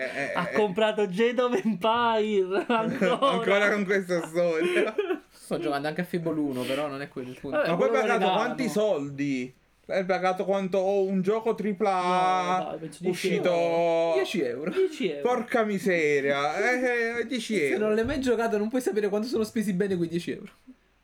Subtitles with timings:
[0.00, 3.30] eh, ha eh, comprato Jade of Empire ancora.
[3.30, 4.94] ancora con questa storia.
[5.30, 7.56] Sto giocando anche a Fable 1, però non è quello il punto.
[7.56, 8.36] Vabbè, Ma poi hai pagato regalano.
[8.38, 9.54] quanti soldi?
[9.86, 14.70] Hai pagato quanto oh, un gioco tripla No, 10 uscito 10 euro.
[14.70, 15.28] 10 euro.
[15.28, 17.86] Porca miseria, eh, 10 Se euro.
[17.86, 20.52] non l'hai mai giocato non puoi sapere quanto sono spesi bene quei 10 euro.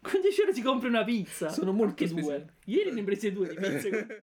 [0.00, 1.48] Con 10 euro ti compri una pizza.
[1.48, 2.22] Sono molto Anche due.
[2.22, 2.44] spesi.
[2.66, 4.22] Ieri ne hai prese due di pizze.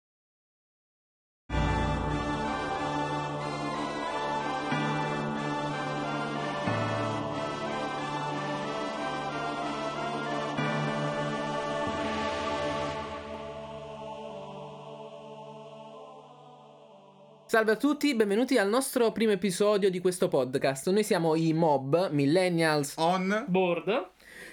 [17.51, 20.89] Salve a tutti, benvenuti al nostro primo episodio di questo podcast.
[20.91, 24.11] Noi siamo i Mob, Millennials, On Board.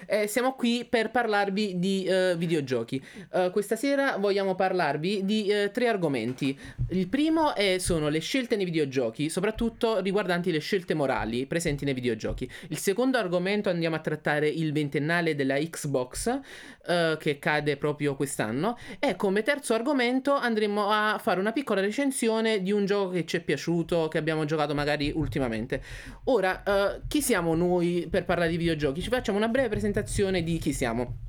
[0.09, 3.03] E siamo qui per parlarvi di eh, videogiochi.
[3.33, 6.57] Eh, questa sera vogliamo parlarvi di eh, tre argomenti.
[6.91, 11.93] Il primo è- sono le scelte nei videogiochi, soprattutto riguardanti le scelte morali presenti nei
[11.93, 12.49] videogiochi.
[12.69, 16.39] Il secondo argomento andiamo a trattare il ventennale della Xbox,
[16.87, 18.77] eh, che cade proprio quest'anno.
[18.99, 23.35] E come terzo argomento andremo a fare una piccola recensione di un gioco che ci
[23.35, 25.81] è piaciuto, che abbiamo giocato magari ultimamente.
[26.25, 29.01] Ora, eh, chi siamo noi per parlare di videogiochi?
[29.01, 29.95] Ci facciamo una breve presentazione
[30.43, 31.25] di chi siamo.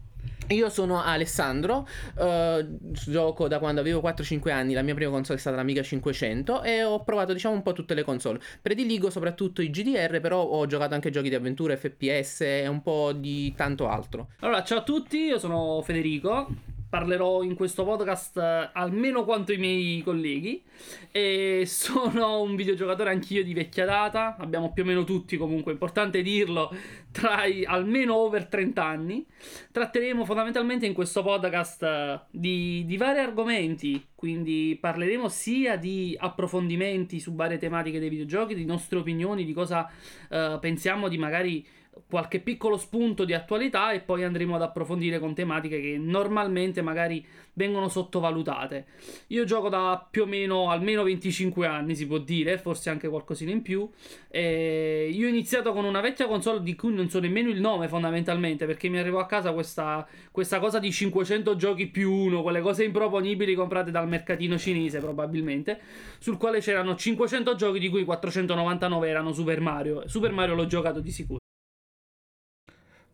[0.49, 1.87] Io sono Alessandro,
[2.19, 6.63] eh, gioco da quando avevo 4-5 anni, la mia prima console è stata l'Amiga 500
[6.63, 8.41] e ho provato diciamo un po' tutte le console.
[8.63, 13.13] Prediligo soprattutto i GDR, però ho giocato anche giochi di avventura, FPS e un po'
[13.13, 14.29] di tanto altro.
[14.41, 16.77] Allora, ciao a tutti, io sono Federico.
[16.89, 20.63] Parlerò in questo podcast eh, almeno quanto i miei colleghi.
[21.11, 24.37] E sono un videogiocatore anch'io di vecchia data.
[24.39, 26.75] Abbiamo più o meno tutti, comunque, importante dirlo,
[27.11, 29.27] tra i almeno over 30 anni.
[29.71, 34.07] Tratteremo fondamentalmente in questo podcast eh, di, di vari argomenti.
[34.15, 39.89] Quindi parleremo sia di approfondimenti su varie tematiche dei videogiochi, di nostre opinioni, di cosa
[40.31, 41.65] eh, pensiamo di magari
[42.09, 47.25] qualche piccolo spunto di attualità e poi andremo ad approfondire con tematiche che normalmente magari
[47.59, 48.87] vengono sottovalutate.
[49.29, 53.51] Io gioco da più o meno almeno 25 anni, si può dire, forse anche qualcosina
[53.51, 53.91] in più.
[54.31, 57.89] E io ho iniziato con una vecchia console di cui non so nemmeno il nome
[57.89, 62.61] fondamentalmente, perché mi arrivò a casa questa, questa cosa di 500 giochi più uno, quelle
[62.61, 65.81] cose improponibili comprate dal mercatino cinese probabilmente,
[66.19, 70.09] sul quale c'erano 500 giochi di cui 499 erano Super Mario.
[70.09, 71.39] Super Mario l'ho giocato di sicuro.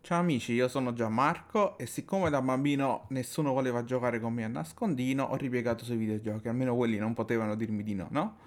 [0.05, 4.47] Ciao amici, io sono Gianmarco e siccome da bambino nessuno voleva giocare con me a
[4.47, 8.37] nascondino, ho ripiegato sui videogiochi, almeno quelli non potevano dirmi di no, no?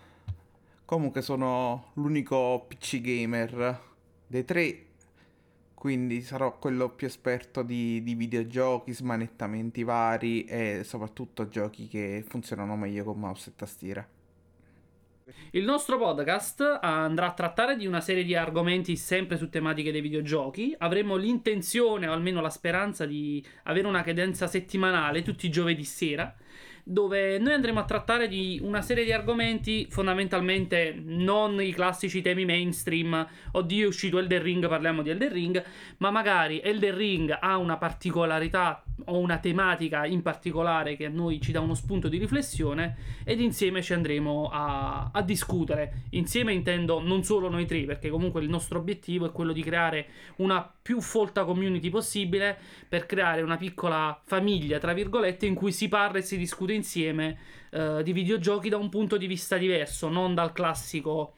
[0.84, 3.80] Comunque sono l'unico PC gamer
[4.28, 4.86] dei tre,
[5.74, 12.76] quindi sarò quello più esperto di, di videogiochi, smanettamenti vari e soprattutto giochi che funzionano
[12.76, 14.08] meglio con mouse e tastiera.
[15.52, 20.00] Il nostro podcast andrà a trattare di una serie di argomenti sempre su tematiche dei
[20.00, 20.74] videogiochi.
[20.78, 26.34] Avremo l'intenzione, o almeno la speranza, di avere una cadenza settimanale tutti i giovedì sera,
[26.90, 32.46] dove noi andremo a trattare di una serie di argomenti fondamentalmente non i classici temi
[32.46, 33.26] mainstream.
[33.52, 35.62] Oddio, è uscito Elden Ring, parliamo di Elden Ring,
[35.98, 41.40] ma magari Elden Ring ha una particolarità o una tematica in particolare che a noi
[41.40, 46.04] ci dà uno spunto di riflessione ed insieme ci andremo a, a discutere.
[46.10, 50.06] Insieme intendo non solo noi tre, perché comunque il nostro obiettivo è quello di creare
[50.36, 52.56] una più folta community possibile
[52.88, 57.38] per creare una piccola famiglia, tra virgolette, in cui si parla e si discute insieme
[57.70, 61.34] eh, di videogiochi da un punto di vista diverso, non dal classico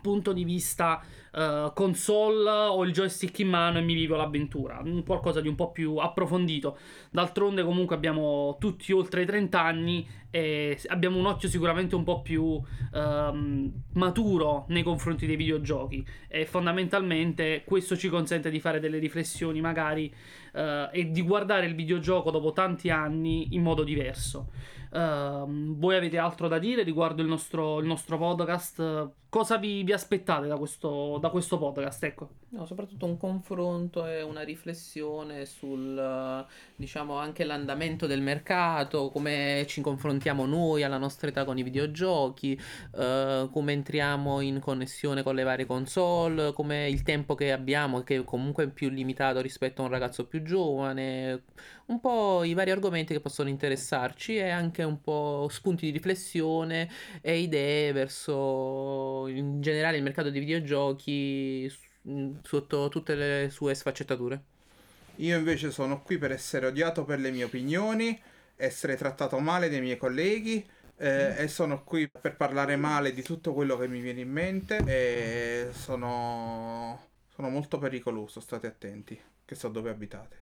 [0.00, 1.02] punto di vista
[1.32, 5.70] eh, console o il joystick in mano e mi vivo l'avventura, qualcosa di un po'
[5.70, 6.78] più approfondito.
[7.10, 12.20] D'altronde comunque abbiamo tutti oltre i 30 anni e abbiamo un occhio sicuramente un po'
[12.20, 12.60] più
[12.92, 19.60] ehm, maturo nei confronti dei videogiochi e fondamentalmente questo ci consente di fare delle riflessioni
[19.62, 20.12] magari
[20.58, 24.50] eh, e di guardare il videogioco dopo tanti anni in modo diverso.
[24.92, 29.10] Ehm, voi avete altro da dire riguardo il nostro, il nostro podcast?
[29.28, 32.02] Cosa vi, vi aspettate da questo, da questo podcast?
[32.04, 32.28] Ecco.
[32.50, 36.46] No, soprattutto un confronto e una riflessione sul,
[36.76, 42.58] diciamo, anche l'andamento del mercato, come ci confrontiamo noi alla nostra età con i videogiochi,
[42.96, 48.24] eh, come entriamo in connessione con le varie console, come il tempo che abbiamo, che
[48.24, 51.42] comunque è più limitato rispetto a un ragazzo più giovane,
[51.88, 56.88] un po' i vari argomenti che possono interessarci e anche un po' spunti di riflessione
[57.20, 61.70] e idee verso in generale il mercato dei videogiochi
[62.42, 64.42] sotto tutte le sue sfaccettature.
[65.16, 68.20] Io invece sono qui per essere odiato per le mie opinioni,
[68.56, 70.64] essere trattato male dai miei colleghi,
[70.96, 74.78] eh, e sono qui per parlare male di tutto quello che mi viene in mente
[74.84, 80.38] e sono, sono molto pericoloso, state attenti, che so dove abitate.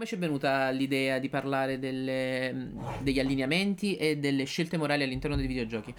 [0.00, 2.70] Come ci è venuta l'idea di parlare delle-
[3.02, 5.94] degli allineamenti e delle scelte morali all'interno dei videogiochi?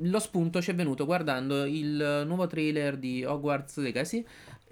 [0.00, 4.22] Lo spunto ci è venuto guardando il nuovo trailer di Hogwarts Legacy,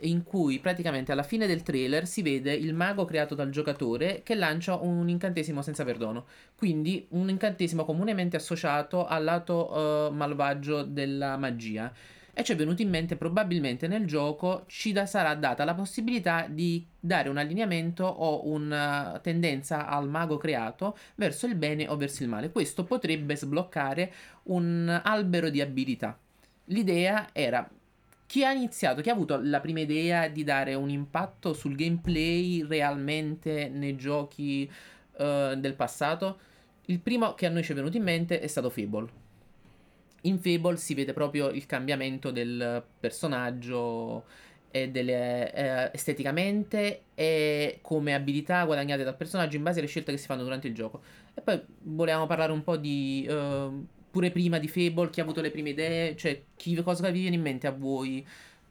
[0.01, 4.35] in cui praticamente alla fine del trailer si vede il mago creato dal giocatore che
[4.35, 6.27] lancia un incantesimo senza perdono.
[6.55, 11.91] Quindi un incantesimo comunemente associato al lato eh, malvagio della magia.
[12.39, 16.47] E ci è venuto in mente probabilmente nel gioco ci da- sarà data la possibilità
[16.49, 22.23] di dare un allineamento o una tendenza al mago creato verso il bene o verso
[22.23, 22.53] il male.
[22.53, 24.13] Questo potrebbe sbloccare
[24.45, 26.17] un albero di abilità.
[26.67, 27.69] L'idea era
[28.25, 32.65] chi ha iniziato, chi ha avuto la prima idea di dare un impatto sul gameplay
[32.65, 34.71] realmente nei giochi
[35.17, 36.39] eh, del passato?
[36.85, 39.27] Il primo che a noi ci è venuto in mente è stato Fable.
[40.23, 44.25] In Fable si vede proprio il cambiamento del personaggio
[44.71, 50.19] e delle, eh, esteticamente e come abilità guadagnate dal personaggio in base alle scelte che
[50.19, 51.01] si fanno durante il gioco.
[51.35, 53.71] E poi volevamo parlare un po' di eh,
[54.11, 57.37] pure prima di Fable, chi ha avuto le prime idee, cioè chi, cosa vi viene
[57.37, 58.27] in mente a voi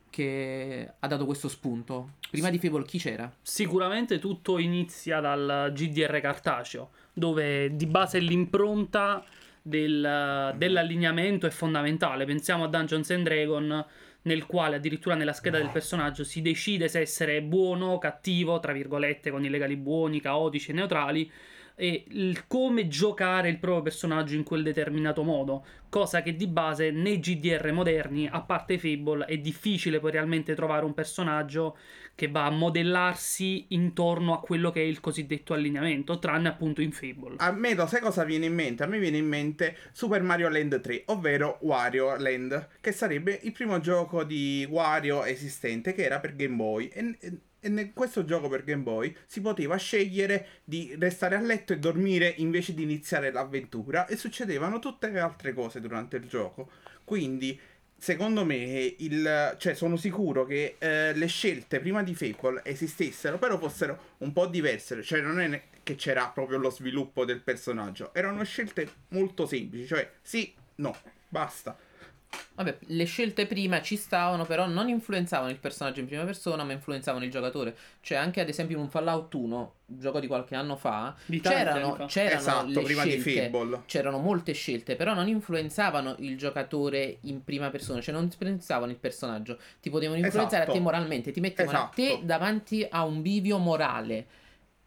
[0.10, 2.14] che ha dato questo spunto?
[2.30, 3.32] Prima di Fable chi c'era?
[3.42, 9.24] Sicuramente tutto inizia dal GDR cartaceo, dove di base l'impronta
[9.68, 12.26] del- dell'allineamento è fondamentale.
[12.26, 13.86] Pensiamo a Dungeons and Dragon,
[14.24, 19.32] nel quale addirittura nella scheda del personaggio si decide se essere buono cattivo, tra virgolette,
[19.32, 21.32] con i legali buoni, caotici e neutrali,
[21.80, 25.64] e il come giocare il proprio personaggio in quel determinato modo.
[25.90, 30.86] Cosa che di base nei GDR moderni, a parte Fable, è difficile poi realmente trovare
[30.86, 31.78] un personaggio
[32.16, 36.92] che va a modellarsi intorno a quello che è il cosiddetto allineamento, tranne appunto in
[36.92, 37.36] Fable.
[37.38, 38.82] A me, sai cosa viene in mente?
[38.82, 43.52] A me viene in mente Super Mario Land 3, ovvero Wario Land, che sarebbe il
[43.52, 46.88] primo gioco di Wario esistente che era per Game Boy.
[46.88, 47.18] E
[47.68, 52.34] in questo gioco per Game Boy si poteva scegliere di restare a letto e dormire
[52.38, 56.70] invece di iniziare l'avventura e succedevano tutte le altre cose durante il gioco.
[57.04, 57.60] Quindi,
[57.98, 63.58] secondo me, il, cioè, sono sicuro che eh, le scelte prima di Fable esistessero, però
[63.58, 65.02] fossero un po' diverse.
[65.04, 69.88] Cioè, non è che c'era proprio lo sviluppo del personaggio, erano scelte molto semplici.
[69.88, 70.96] Cioè, sì, no,
[71.30, 71.78] basta.
[72.56, 76.74] Vabbè, le scelte prima ci stavano, però non influenzavano il personaggio in prima persona, ma
[76.74, 77.76] influenzavano il giocatore.
[78.02, 81.94] Cioè, anche ad esempio in un Fallout 1, gioco di qualche anno fa, Di c'erano,
[81.96, 82.06] fa.
[82.06, 83.84] c'erano esatto, le prima di scelte, Fable.
[83.86, 88.98] c'erano molte scelte, però non influenzavano il giocatore in prima persona, cioè non influenzavano il
[88.98, 90.84] personaggio, ti potevano influenzare a te Esatto.
[90.84, 92.26] moralmente, ti mettevano a te Esatto.
[92.26, 94.26] davanti a un bivio morale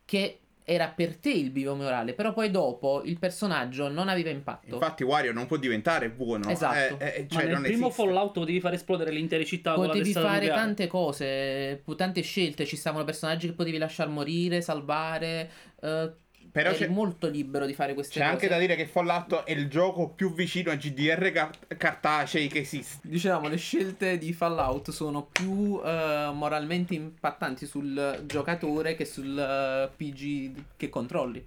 [0.05, 0.40] che
[0.71, 4.75] era per te il bivio morale, però poi dopo il personaggio non aveva impatto.
[4.75, 6.49] Infatti, Wario non può diventare buono.
[6.49, 6.97] Esatto.
[7.01, 8.05] Eh, eh, Ma cioè, nel non primo esiste.
[8.05, 10.61] Fallout potevi far esplodere l'intera città Potevi fare nucleare.
[10.61, 15.51] tante cose, tante scelte, ci stavano personaggi che potevi lasciar morire, salvare,
[15.83, 16.13] eh,
[16.53, 18.33] Però c'è, molto libero di fare queste c'è cose.
[18.33, 22.59] anche da dire che Fallout è il gioco più vicino a GDR car- cartacei che
[22.61, 23.07] esiste.
[23.09, 29.91] Diciamo, le scelte di Fallout sono più eh, moralmente impattanti sul giocatore che sul eh,
[29.97, 31.47] PG che controlli.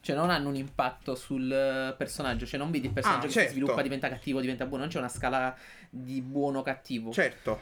[0.00, 2.44] Cioè, non hanno un impatto sul eh, personaggio.
[2.44, 3.48] Cioè, non vedi il personaggio Ah, che certo.
[3.50, 4.82] si sviluppa, diventa cattivo, diventa buono.
[4.82, 5.56] Non c'è una scala
[5.88, 7.12] di buono-cattivo.
[7.12, 7.60] Certo.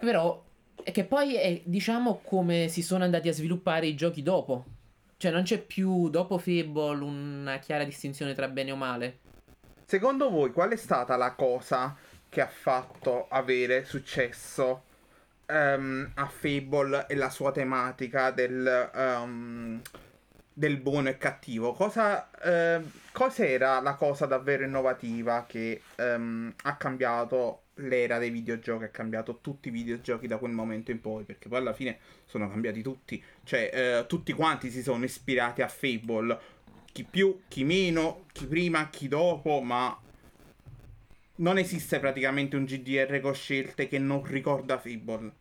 [0.00, 0.44] Però
[0.82, 4.64] è che poi è diciamo come si sono andati a sviluppare i giochi dopo.
[5.20, 9.18] Cioè non c'è più dopo Fable una chiara distinzione tra bene o male.
[9.84, 11.96] Secondo voi qual è stata la cosa
[12.28, 14.84] che ha fatto avere successo
[15.46, 19.82] ehm, a Fable e la sua tematica del, ehm,
[20.52, 21.72] del buono e cattivo?
[21.72, 28.88] Cosa, ehm, cos'era la cosa davvero innovativa che ehm, ha cambiato l'era dei videogiochi, ha
[28.88, 31.24] cambiato tutti i videogiochi da quel momento in poi?
[31.24, 33.22] Perché poi alla fine sono cambiati tutti.
[33.44, 36.38] Cioè, eh, tutti quanti si sono ispirati a Fable.
[36.92, 39.96] Chi più, chi meno, chi prima, chi dopo, ma
[41.36, 45.32] non esiste praticamente un GDR con scelte che non ricorda Fable.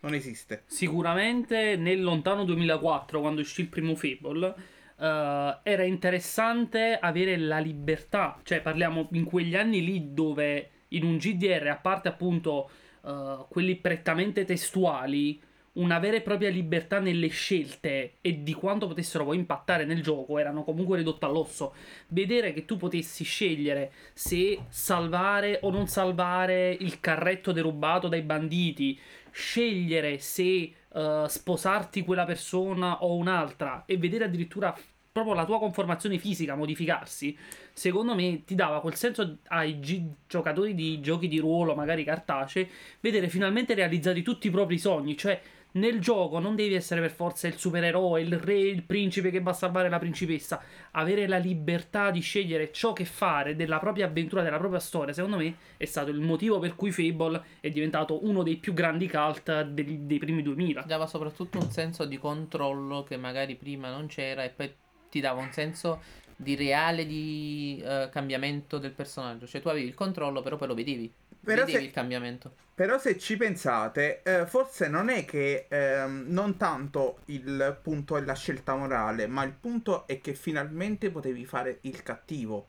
[0.00, 0.64] Non esiste.
[0.66, 4.54] Sicuramente nel lontano 2004, quando uscì il primo Fable,
[4.98, 8.40] eh, era interessante avere la libertà.
[8.42, 12.70] Cioè, parliamo in quegli anni lì dove in un GDR, a parte appunto
[13.04, 15.40] eh, quelli prettamente testuali,
[15.74, 20.38] una vera e propria libertà nelle scelte e di quanto potessero poi impattare nel gioco
[20.38, 21.74] erano comunque ridotto all'osso.
[22.08, 28.98] Vedere che tu potessi scegliere se salvare o non salvare il carretto derubato dai banditi,
[29.30, 34.76] scegliere se uh, sposarti quella persona o un'altra e vedere addirittura
[35.12, 37.36] proprio la tua conformazione fisica modificarsi,
[37.72, 42.68] secondo me ti dava quel senso ai gi- giocatori di giochi di ruolo, magari cartacei,
[43.00, 45.40] vedere finalmente realizzati tutti i propri sogni, cioè
[45.72, 49.52] nel gioco non devi essere per forza il supereroe, il re, il principe che va
[49.52, 50.62] a salvare la principessa.
[50.92, 55.38] Avere la libertà di scegliere ciò che fare della propria avventura, della propria storia, secondo
[55.38, 59.62] me è stato il motivo per cui Fable è diventato uno dei più grandi cult
[59.62, 60.82] dei, dei primi 2000.
[60.82, 64.70] Dava soprattutto un senso di controllo che magari prima non c'era e poi
[65.12, 66.00] ti dava un senso
[66.34, 69.46] di reale di uh, cambiamento del personaggio.
[69.46, 71.12] Cioè tu avevi il controllo, però poi lo vedevi.
[71.44, 72.54] Però vedevi se, il cambiamento.
[72.74, 78.22] Però se ci pensate, eh, forse non è che eh, non tanto il punto è
[78.22, 82.68] la scelta morale, ma il punto è che finalmente potevi fare il cattivo.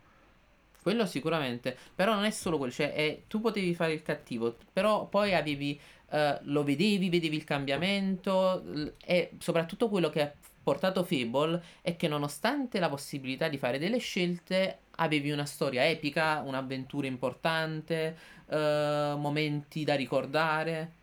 [0.82, 5.06] Quello sicuramente, però non è solo quello, cioè è, tu potevi fare il cattivo, però
[5.06, 10.34] poi avevi, uh, lo vedevi, vedevi il cambiamento e soprattutto quello che
[10.64, 16.42] portato Fable è che nonostante la possibilità di fare delle scelte, avevi una storia epica,
[16.42, 18.18] un'avventura importante,
[18.48, 18.56] uh,
[19.18, 21.02] momenti da ricordare.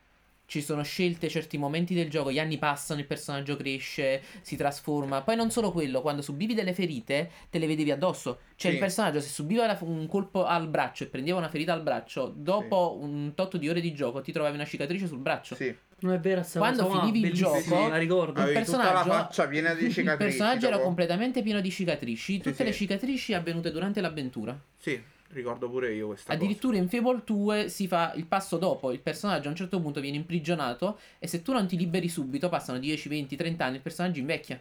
[0.50, 5.22] Ci sono scelte, certi momenti del gioco, gli anni passano, il personaggio cresce, si trasforma.
[5.22, 8.40] Poi non solo quello, quando subivi delle ferite, te le vedevi addosso.
[8.56, 8.76] Cioè sì.
[8.76, 12.98] il personaggio se subiva un colpo al braccio e prendeva una ferita al braccio, dopo
[12.98, 13.06] sì.
[13.06, 15.54] un tot di ore di gioco ti trovavi una cicatrice sul braccio.
[15.54, 15.72] Sì.
[16.00, 18.44] Non è vero, Quando cosa, finivi il gioco, sì, la ricordo.
[18.44, 20.00] Il personaggio, la faccia piena di cicatrici.
[20.10, 20.74] Il personaggio dopo.
[20.74, 22.38] era completamente pieno di cicatrici.
[22.38, 24.58] Tutte sì, le cicatrici avvenute durante l'avventura.
[24.78, 25.00] Sì,
[25.32, 26.82] ricordo pure io questa Addirittura cosa.
[26.82, 28.92] in Fable 2 si fa il passo dopo.
[28.92, 30.98] Il personaggio a un certo punto viene imprigionato.
[31.18, 33.76] E se tu non ti liberi subito, passano 10, 20, 30 anni.
[33.76, 34.60] Il personaggio invecchia.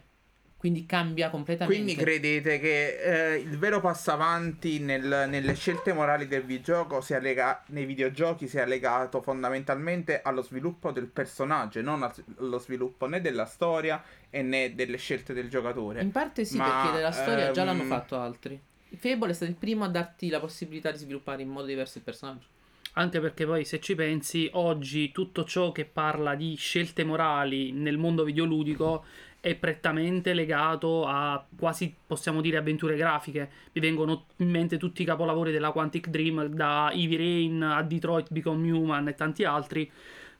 [0.56, 1.82] Quindi cambia completamente.
[1.82, 7.18] Quindi credete che eh, il vero passo avanti nel, nelle scelte morali del videogioco sia
[7.18, 13.46] lega- nei videogiochi sia legato fondamentalmente allo sviluppo del personaggio, non allo sviluppo né della
[13.46, 16.02] storia né delle scelte del giocatore.
[16.02, 17.52] In parte sì, Ma, perché della storia ehm...
[17.54, 18.60] già l'hanno fatto altri.
[18.96, 22.04] Fable è stato il primo a darti la possibilità di sviluppare in modo diverso il
[22.04, 22.46] personaggio.
[22.94, 27.98] Anche perché poi se ci pensi, oggi tutto ciò che parla di scelte morali nel
[27.98, 29.04] mondo videoludico
[29.38, 33.48] è prettamente legato a quasi possiamo dire avventure grafiche.
[33.72, 38.30] Mi vengono in mente tutti i capolavori della Quantic Dream, da Eevee Rain a Detroit
[38.30, 39.90] Become Human e tanti altri.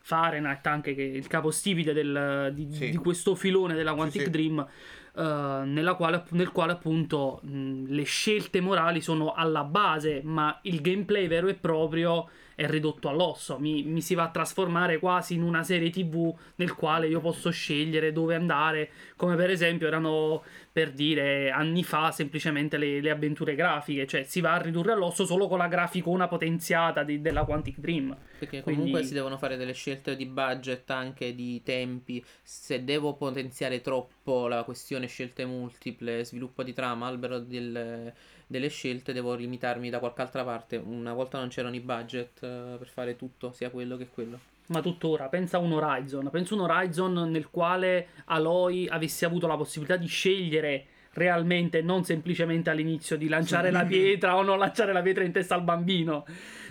[0.03, 2.91] Fahrenheit, anche che è il capostipite del, di, sì.
[2.91, 4.31] di, questo filone della Quantic sì, sì.
[4.31, 4.67] Dream.
[5.13, 11.27] Uh, quale, nel quale appunto mh, le scelte morali sono alla base, ma il gameplay
[11.27, 12.29] vero e proprio
[12.61, 16.75] è ridotto all'osso, mi, mi, si va a trasformare quasi in una serie tv nel
[16.75, 22.77] quale io posso scegliere dove andare, come per esempio erano per dire anni fa semplicemente
[22.77, 27.03] le, le avventure grafiche, cioè si va a ridurre all'osso solo con la graficona potenziata
[27.03, 28.15] di, della Quantic Dream.
[28.39, 29.09] Perché comunque Quindi...
[29.09, 34.65] si devono fare delle scelte di budget, anche di tempi, se devo potenziare troppo la
[34.65, 38.13] questione scelte multiple, sviluppo di trama, albero del
[38.51, 40.77] delle scelte devo limitarmi da qualche altra parte.
[40.77, 44.41] Una volta non c'erano i budget uh, per fare tutto, sia quello che quello.
[44.67, 46.29] Ma tuttora, pensa a un Horizon.
[46.31, 52.05] Pensa a un Horizon nel quale Aloy avesse avuto la possibilità di scegliere realmente, non
[52.05, 53.75] semplicemente all'inizio di lanciare sì.
[53.75, 56.27] la pietra o non lanciare la pietra in testa al bambino.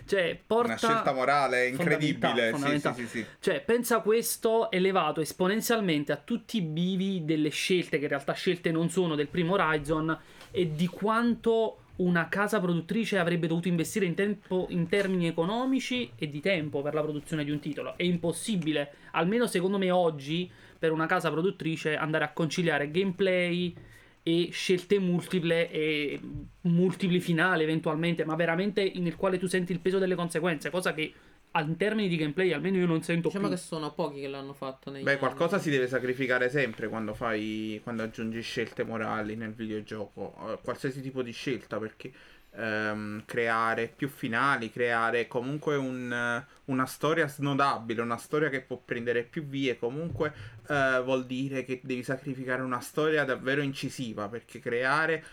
[0.05, 0.65] Cioè, porta...
[0.67, 2.50] Una scelta morale incredibile.
[2.50, 2.95] Fondamentale.
[2.95, 7.98] Sì, sì, sì, cioè, pensa a questo elevato esponenzialmente a tutti i bivi delle scelte,
[8.00, 10.17] che in realtà scelte non sono del primo Horizon,
[10.51, 16.29] e di quanto una casa produttrice avrebbe dovuto investire in, tempo, in termini economici e
[16.29, 17.98] di tempo per la produzione di un titolo.
[17.98, 23.75] È impossibile, almeno secondo me oggi, per una casa produttrice andare a conciliare gameplay
[24.24, 26.20] e scelte multiple e
[26.62, 31.13] multipli finali eventualmente, ma veramente nel quale tu senti il peso delle conseguenze, cosa che
[31.58, 33.56] in termini di gameplay almeno io non sento diciamo più.
[33.56, 35.63] che sono pochi che l'hanno fatto Beh, qualcosa anni.
[35.63, 41.24] si deve sacrificare sempre quando fai quando aggiungi scelte morali nel videogioco, uh, qualsiasi tipo
[41.24, 42.12] di scelta perché
[42.51, 49.24] um, creare più finali, creare comunque un, una storia snodabile, una storia che può prendere
[49.24, 50.34] più vie, comunque
[50.68, 55.24] uh, vuol dire che devi sacrificare una storia davvero incisiva perché creare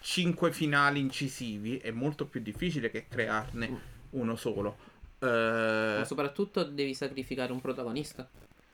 [0.00, 3.76] cinque finali incisivi è molto più difficile che crearne mm.
[4.10, 4.88] uno solo.
[5.20, 5.98] Uh...
[5.98, 8.28] Ma soprattutto devi sacrificare un protagonista.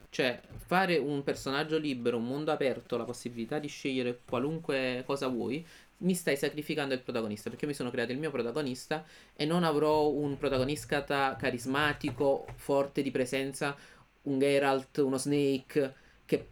[0.08, 5.66] Cioè, fare un personaggio libero, un mondo aperto, la possibilità di scegliere qualunque cosa vuoi,
[5.98, 7.50] mi stai sacrificando il protagonista.
[7.50, 11.04] Perché mi sono creato il mio protagonista e non avrò un protagonista
[11.36, 13.76] carismatico, forte di presenza,
[14.22, 16.48] un Geralt, uno Snake, che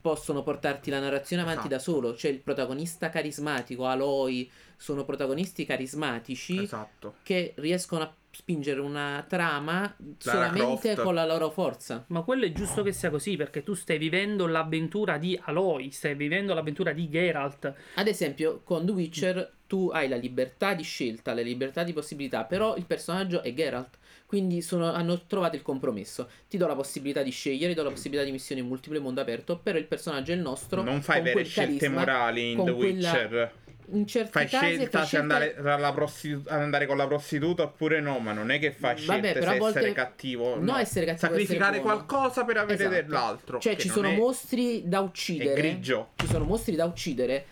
[0.00, 1.74] possono portarti la narrazione avanti Esatto.
[1.74, 2.14] da solo.
[2.14, 7.16] C'è il protagonista carismatico, Aloy, sono protagonisti carismatici Esatto.
[7.22, 11.02] che riescono a spingere una trama solamente Croft.
[11.02, 12.04] con la loro forza.
[12.08, 16.14] Ma quello è giusto che sia così, perché tu stai vivendo l'avventura di Aloy, stai
[16.14, 17.72] vivendo l'avventura di Geralt.
[17.94, 22.44] Ad esempio, con The Witcher tu hai la libertà di scelta, la libertà di possibilità,
[22.44, 23.98] però il personaggio è Geralt.
[24.26, 26.28] Quindi sono- hanno trovato il compromesso.
[26.48, 29.58] Ti do la possibilità di scegliere, ti do la possibilità di missioni multiple mondo aperto,
[29.58, 30.82] però il personaggio è il nostro.
[30.82, 33.52] Non fai vere scelte carisma, morali in The quella- Witcher.
[33.92, 35.54] In certi Fai casi scelta se andare,
[35.94, 39.50] prostitu- andare con la prostituta oppure no, ma non è che fai Vabbè, scelte però
[39.50, 40.60] a se volte- essere cattivo.
[40.60, 42.94] no, essere cattivo, Sacrificare essere qualcosa per avere Esatto.
[42.94, 43.58] dell'altro.
[43.58, 45.54] Cioè, ci sono è- mostri da È uccidere.
[45.54, 46.10] grigio.
[46.16, 47.44] Ci sono mostri da uccidere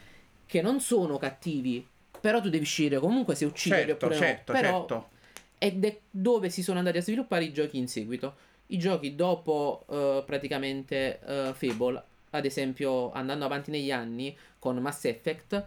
[0.46, 1.86] che non sono cattivi.
[2.20, 4.58] Però tu devi scegliere comunque se ucciderli Certo, oppure certo, no.
[4.60, 5.08] Però certo.
[5.58, 8.34] ed è dove si sono andati a sviluppare i giochi in seguito.
[8.66, 15.04] I giochi dopo eh, praticamente eh, Fable, ad esempio andando avanti negli anni con Mass
[15.04, 15.64] Effect,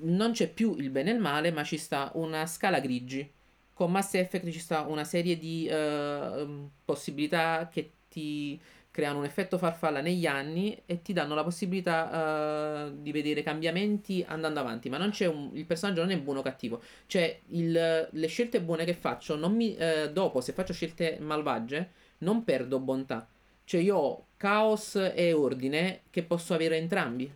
[0.00, 3.30] non c'è più il bene e il male, ma ci sta una scala grigi.
[3.72, 6.46] Con Mass Effect ci sta una serie di eh,
[6.84, 8.58] possibilità che ti
[8.90, 14.24] creano un effetto farfalla negli anni e ti danno la possibilità eh, di vedere cambiamenti
[14.26, 14.88] andando avanti.
[14.88, 16.80] Ma non c'è un, il personaggio non è buono o cattivo.
[17.06, 22.44] Cioè, il- le scelte buone che faccio, mi, eh, dopo, se faccio scelte malvagie, non
[22.44, 23.28] perdo bontà.
[23.64, 27.30] Cioè, io ho caos e ordine che posso avere entrambi.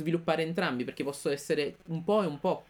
[0.00, 2.64] Sviluppare entrambi, perché posso essere un po' e un po'.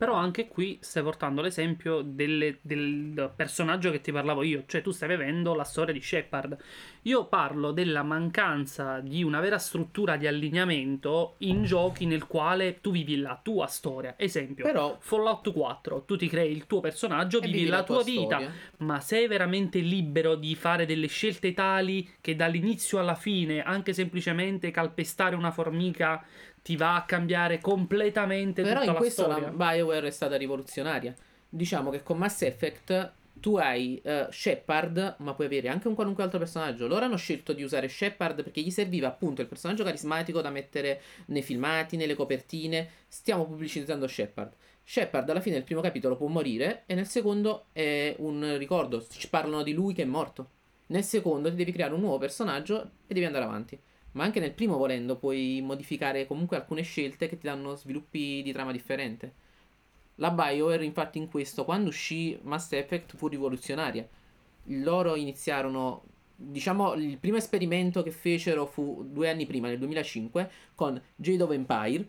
[0.00, 4.92] Però anche qui stai portando l'esempio delle- del personaggio che ti parlavo io, cioè tu
[4.92, 6.56] stai vivendo la storia di Shepard.
[7.02, 12.92] Io parlo della mancanza di una vera struttura di allineamento in giochi nel quale tu
[12.92, 14.14] vivi la tua storia.
[14.16, 18.38] Esempio, Però Fallout 4, tu ti crei il tuo personaggio, e vivi, la tua, vita,
[18.38, 18.52] storia.
[18.78, 24.70] ma sei veramente libero di fare delle scelte tali che dall'inizio alla fine, anche semplicemente
[24.70, 26.24] calpestare una formica,
[26.62, 29.50] ti va a cambiare completamente Però tutta in la questo la storia?
[29.50, 31.14] BioWare è stata rivoluzionaria.
[31.48, 36.22] Diciamo che con Mass Effect tu hai eh, Shepard, ma puoi avere anche un qualunque
[36.22, 36.86] altro personaggio.
[36.86, 41.00] Loro hanno scelto di usare Shepard perché gli serviva appunto il personaggio carismatico da mettere
[41.26, 42.88] nei filmati, nelle copertine.
[43.08, 44.52] Stiamo pubblicizzando Shepard.
[44.84, 49.04] Shepard alla fine del primo capitolo può morire e nel secondo è un ricordo.
[49.08, 50.50] Ci parlano di lui che è morto.
[50.86, 53.78] Nel secondo ti devi creare un nuovo personaggio e devi andare avanti.
[54.12, 58.52] Ma anche nel primo volendo puoi modificare comunque alcune scelte che ti danno sviluppi di
[58.52, 59.32] trama differente.
[60.16, 64.06] La BioWare infatti in questo, quando uscì Mass Effect, fu rivoluzionaria.
[64.64, 66.02] Loro iniziarono,
[66.36, 71.52] diciamo, il primo esperimento che fecero fu due anni prima, nel 2005, con Jade of
[71.52, 72.06] Empire,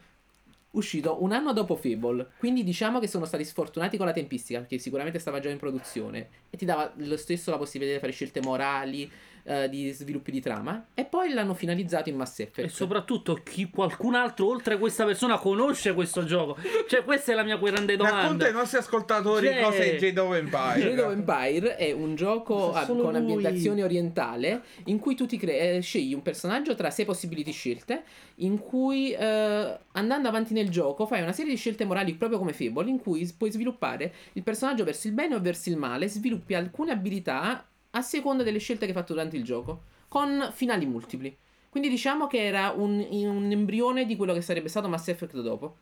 [0.71, 2.31] uscito un anno dopo Fable.
[2.37, 6.29] Quindi diciamo che sono stati sfortunati con la tempistica, perché sicuramente stava già in produzione
[6.49, 9.09] e ti dava lo stesso la possibilità di fare scelte morali,
[9.43, 10.85] eh, di sviluppi di trama.
[10.93, 12.67] E poi l'hanno finalizzato in Mass Effect.
[12.67, 16.57] E soprattutto chi qualcun altro oltre questa persona conosce questo gioco.
[16.87, 18.45] Cioè, questa è la mia grande Racconta domanda.
[18.47, 20.79] ai nostri ascoltatori Cioè- cosa è Jade of Empire.
[20.79, 23.19] Jade of Empire è un gioco solo con lui.
[23.21, 28.03] ambientazione orientale in cui tu ti cre- eh, scegli un personaggio tra sei possibili scelte
[28.35, 32.53] in cui eh, andando avanti nel gioco fai una serie di scelte morali proprio come
[32.53, 36.53] Fable in cui puoi sviluppare il personaggio verso il bene o verso il male, sviluppi
[36.55, 41.35] alcune abilità a seconda delle scelte che hai fatto durante il gioco con finali multipli.
[41.69, 45.77] Quindi diciamo che era un, un embrione di quello che sarebbe stato Mass Effect dopo.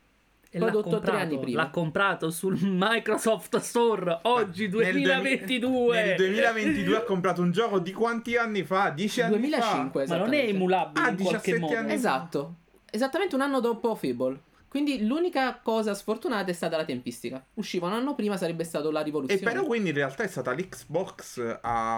[0.52, 1.62] E l'ha prodotto tre comprato, anni prima.
[1.62, 6.04] L'ha comprato sul Microsoft Store oggi Nel 2022.
[6.04, 8.90] Nel 2022 ha comprato un gioco di quanti anni fa?
[8.90, 11.76] 10 anni 2005 Ma non è emulabile Ah, in qualche 17 modo.
[11.76, 11.92] anni.
[11.92, 12.54] Esatto,
[12.90, 14.40] esattamente un anno dopo Fable.
[14.70, 17.44] Quindi l'unica cosa sfortunata è stata la tempistica.
[17.54, 19.00] Usciva un anno prima, sarebbe stato la fa.
[19.00, 19.52] E rivoluzione.
[19.52, 21.96] però quindi in realtà è stata l'Xbox a,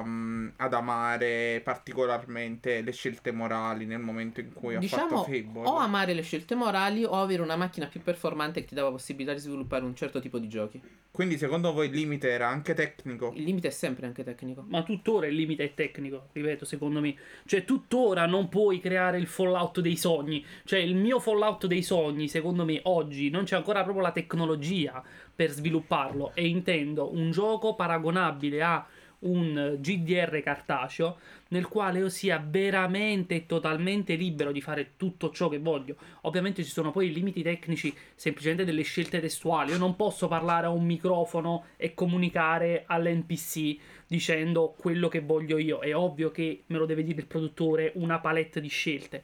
[0.56, 5.68] ad amare particolarmente le scelte morali nel momento in cui ha diciamo fatto Fable.
[5.68, 9.34] o amare le scelte morali o avere una macchina più performante che ti dava possibilità
[9.34, 10.80] di sviluppare un certo tipo di giochi.
[11.12, 13.32] Quindi secondo voi il limite era anche tecnico?
[13.36, 14.64] Il limite è sempre anche tecnico.
[14.66, 17.14] Ma tuttora il limite è tecnico, ripeto, secondo me.
[17.44, 20.42] Cioè, tuttora non puoi creare il Fallout dei sogni.
[20.64, 25.02] Cioè, il mio Fallout dei sogni, secondo me, oggi non c'è ancora proprio la tecnologia
[25.34, 26.32] per svilupparlo.
[26.34, 28.86] E intendo un gioco paragonabile a
[29.22, 35.58] un GDR cartaceo nel quale io sia veramente totalmente libero di fare tutto ciò che
[35.58, 35.96] voglio.
[36.22, 39.72] Ovviamente ci sono poi i limiti tecnici semplicemente delle scelte testuali.
[39.72, 45.80] Io non posso parlare a un microfono e comunicare all'NPC dicendo quello che voglio io.
[45.80, 49.22] È ovvio che me lo deve dire il produttore una palette di scelte.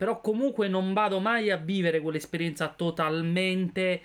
[0.00, 4.00] Però comunque non vado mai a vivere quell'esperienza totalmente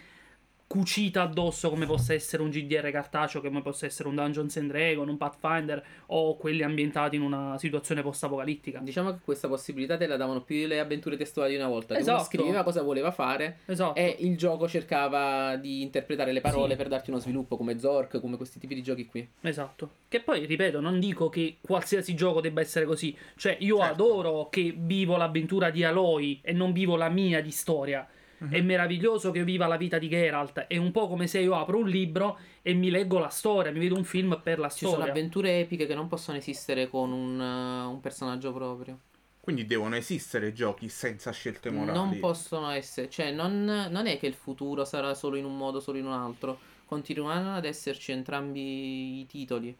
[0.67, 5.09] cucita addosso come possa essere un GDR cartaceo, come possa essere un Dungeons and Dragons,
[5.09, 8.79] un Pathfinder o quelli ambientati in una situazione post-apocalittica.
[8.79, 11.95] Diciamo che questa possibilità te la davano più le avventure testuali di una volta.
[11.95, 12.25] Che uno Esatto.
[12.25, 13.95] scriveva cosa voleva fare Esatto.
[13.99, 16.77] e il gioco cercava di interpretare le parole Sì.
[16.77, 19.27] per darti uno sviluppo come Zork, come questi tipi di giochi qui.
[19.41, 19.89] Esatto.
[20.07, 23.15] Che poi, ripeto, non dico che qualsiasi gioco debba essere così.
[23.35, 23.93] Cioè, io Certo.
[23.93, 28.07] adoro che vivo l'avventura di Aloy e non vivo la mia di storia.
[28.49, 30.61] È meraviglioso che io viva la vita di Geralt.
[30.67, 33.79] È un po' come se io apro un libro e mi leggo la storia, mi
[33.79, 35.11] vedo un film per la Ci sono storia.
[35.11, 38.99] avventure epiche che non possono esistere con un, uh, un personaggio proprio.
[39.39, 41.95] Quindi devono esistere giochi senza scelte morali.
[41.95, 45.79] Non possono essere, cioè non, non è che il futuro sarà solo in un modo,
[45.79, 46.57] solo in un altro.
[46.85, 49.75] Continueranno ad esserci entrambi i titoli.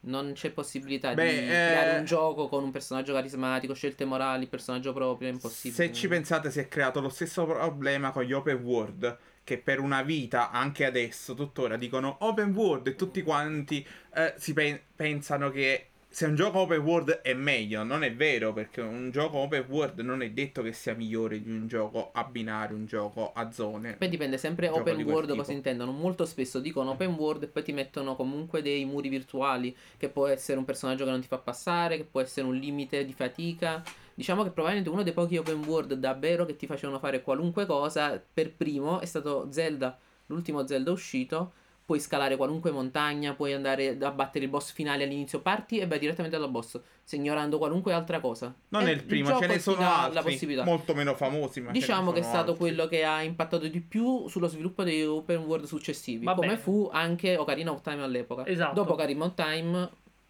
[0.00, 4.46] Non c'è possibilità Beh, di eh, creare un gioco con un personaggio carismatico, scelte morali,
[4.46, 5.88] personaggio proprio, è impossibile.
[5.88, 9.80] Se ci pensate si è creato lo stesso problema con gli open world che per
[9.80, 13.84] una vita, anche adesso, tuttora dicono open world e tutti quanti
[14.14, 18.54] eh, si pen- pensano che se un gioco open world è meglio, non è vero
[18.54, 22.24] perché un gioco open world non è detto che sia migliore di un gioco a
[22.24, 23.96] binario, un gioco a zone.
[23.96, 25.92] Poi dipende sempre open world cosa intendono.
[25.92, 30.26] Molto spesso dicono open world e poi ti mettono comunque dei muri virtuali, che può
[30.26, 33.82] essere un personaggio che non ti fa passare, che può essere un limite di fatica.
[34.14, 38.20] Diciamo che probabilmente uno dei pochi open world davvero che ti facevano fare qualunque cosa
[38.32, 41.52] per primo è stato Zelda, l'ultimo Zelda uscito.
[41.88, 45.98] Puoi scalare qualunque montagna, puoi andare a battere il boss finale all'inizio, parti e vai
[45.98, 46.78] direttamente dal boss,
[47.12, 48.54] ignorando qualunque altra cosa.
[48.68, 51.62] Non è il primo, ce ne sono altri molto meno famosi.
[51.62, 52.56] Ma Diciamo che è stato altri.
[52.56, 56.26] quello che ha impattato di più sullo sviluppo dei open world successivi.
[56.26, 56.58] Va come bene.
[56.58, 58.46] fu anche Ocarina of Time all'epoca.
[58.46, 58.74] Esatto.
[58.74, 59.88] Dopo Ocarina of Time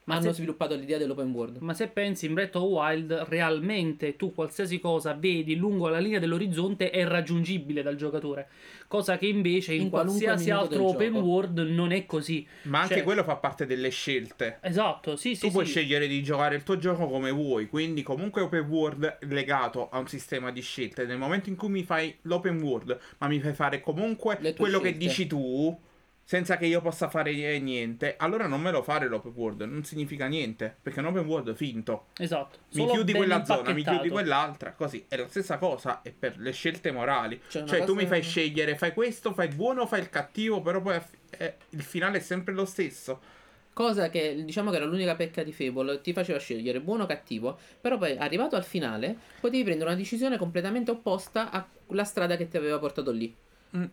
[0.08, 1.58] Ma hanno se- sviluppato l'idea dell'open world.
[1.60, 5.98] Ma se pensi in Breath of the Wild, realmente tu qualsiasi cosa vedi lungo la
[5.98, 8.48] linea dell'orizzonte è raggiungibile dal giocatore.
[8.88, 11.26] Cosa che invece in, In qualsiasi altro open gioco.
[11.26, 12.46] world non è così.
[12.62, 14.58] Ma anche Cioè- quello fa parte delle scelte.
[14.62, 15.42] Esatto, sì, sì.
[15.46, 15.72] tu puoi sì.
[15.72, 20.06] scegliere di giocare il tuo gioco come vuoi, quindi comunque open world legato a un
[20.08, 21.04] sistema di scelte.
[21.04, 24.88] Nel momento in cui mi fai l'open world, ma mi fai fare comunque quello che
[24.88, 24.98] scelte.
[25.06, 25.78] dici tu,
[26.28, 30.26] senza che io possa fare niente, allora non me lo fare l'open world, non significa
[30.26, 32.08] niente, perché è un open world finto.
[32.18, 32.58] Esatto.
[32.72, 35.06] Mi chiudi quella zona, mi chiudi quell'altra, così.
[35.08, 37.40] È la stessa cosa, è per le scelte morali.
[37.48, 40.82] Cioè, Cioè, tu mi fai scegliere, fai questo, fai il buono, fai il cattivo, però
[40.82, 43.18] poi eh, il finale è sempre lo stesso.
[43.72, 47.58] Cosa che diciamo che era l'unica pecca di Fable, ti faceva scegliere buono o cattivo,
[47.80, 52.58] però poi arrivato al finale potevi prendere una decisione completamente opposta alla strada che ti
[52.58, 53.34] aveva portato lì.
[53.74, 53.84] Mm.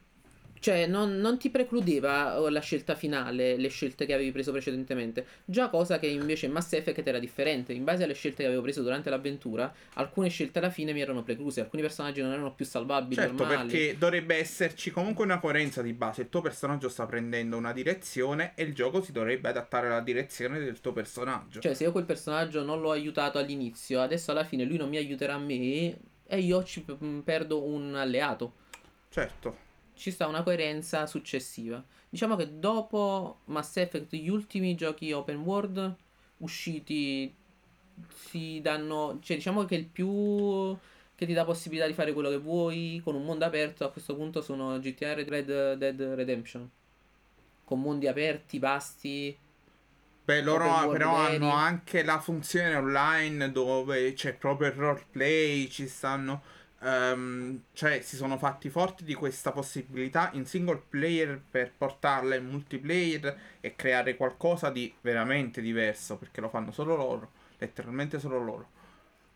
[0.66, 5.24] Cioè non, non ti precludeva oh, la scelta finale, le scelte che avevi preso precedentemente.
[5.46, 7.72] Già cosa che invece in Mass Effect era differente.
[7.72, 11.22] In base alle scelte che avevo preso durante l'avventura, alcune scelte alla fine mi erano
[11.22, 13.70] precluse, alcuni personaggi non erano più salvabili, Certo, normali.
[13.70, 16.22] perché dovrebbe esserci comunque una coerenza di base.
[16.24, 20.58] Il tuo personaggio sta prendendo una direzione e il gioco si dovrebbe adattare alla direzione
[20.58, 21.60] del tuo personaggio.
[21.60, 24.98] Cioè, se io quel personaggio non l'ho aiutato all'inizio, adesso alla fine lui non mi
[24.98, 28.54] aiuterà a me e io ci p- perdo un alleato.
[29.12, 29.65] Certo.
[29.96, 31.84] Ci sta una coerenza successiva.
[32.10, 35.96] Diciamo che dopo Mass Effect, gli ultimi giochi open world
[36.38, 37.34] usciti
[38.14, 39.20] si danno.
[39.22, 40.78] Cioè, diciamo che il più
[41.16, 44.16] che ti dà possibilità di fare quello che vuoi con un mondo aperto a questo
[44.16, 46.70] punto sono GTA Red Dead Redemption.
[47.64, 49.38] Con mondi aperti, vasti.
[50.26, 51.36] Beh, loro però veri.
[51.36, 56.54] hanno anche la funzione online dove c'è proprio il roleplay, ci stanno...
[56.86, 62.46] ehm, cioè, si sono fatti forti di questa possibilità in single player per portarla in
[62.46, 68.70] multiplayer e creare qualcosa di veramente diverso, perché lo fanno solo loro, letteralmente solo loro.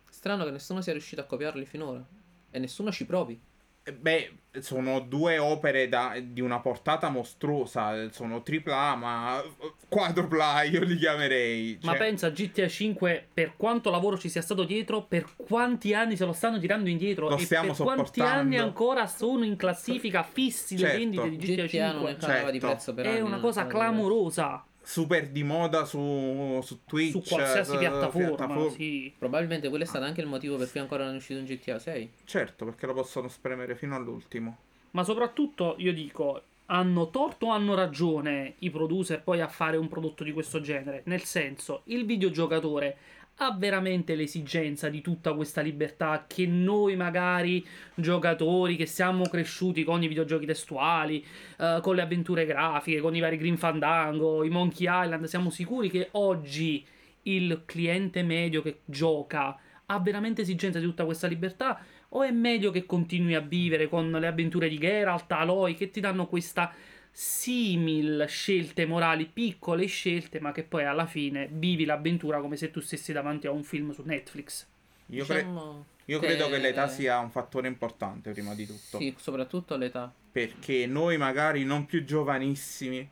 [0.08, 2.04] Strano che nessuno sia riuscito a copiarli finora.
[2.52, 3.40] E nessuno ci provi.
[3.82, 9.42] Eh, Beh, sono due opere da- di una portata mostruosa, sono tripla A, ma
[9.88, 11.78] quadrupla A io li chiamerei.
[11.82, 15.94] Ma Cioè, pensa a GTA 5 per quanto lavoro ci sia stato dietro, per quanti
[15.94, 20.22] anni se lo stanno tirando indietro Lo e per quanti anni ancora sono in classifica
[20.24, 20.98] fissi le Certo.
[20.98, 22.10] vendite di GTA, GTA non 5.
[22.10, 22.74] è calava di Certo.
[22.74, 27.12] prezzo per È anni, una non cosa clamorosa super di moda su, su Twitch.
[27.12, 28.70] su qualsiasi eh, piattaforma, piattaforma.
[28.70, 29.14] sì.
[29.16, 31.78] Probabilmente quello è stato anche il motivo per cui ancora non è uscito un GTA
[31.78, 32.10] 6.
[32.24, 34.58] Certo, perché lo possono spremere fino all'ultimo.
[34.90, 39.86] Ma soprattutto io dico, hanno torto o hanno ragione i producer poi a fare un
[39.86, 41.02] prodotto di questo genere?
[41.04, 42.96] Nel senso, il videogiocatore
[43.42, 50.02] ha veramente l'esigenza di tutta questa libertà che noi magari giocatori che siamo cresciuti con
[50.02, 51.24] i videogiochi testuali,
[51.58, 55.88] eh, con le avventure grafiche, con i vari Green Fandango, i Monkey Island, siamo sicuri
[55.88, 56.84] che oggi
[57.22, 61.82] il cliente medio che gioca ha veramente esigenza di tutta questa libertà?
[62.10, 66.00] O è meglio che continui a vivere con le avventure di Geralt, Aloy, che ti
[66.00, 66.72] danno questa
[67.10, 72.80] simil scelte morali, piccole scelte, ma che poi alla fine vivi l'avventura come se tu
[72.80, 74.66] stessi davanti a un film su Netflix.
[75.06, 78.98] Io, cre- Diciamo io credo che l'età sia un fattore importante prima di tutto.
[78.98, 80.12] Sì, soprattutto l'età.
[80.32, 83.08] perché noi magari non più giovanissimi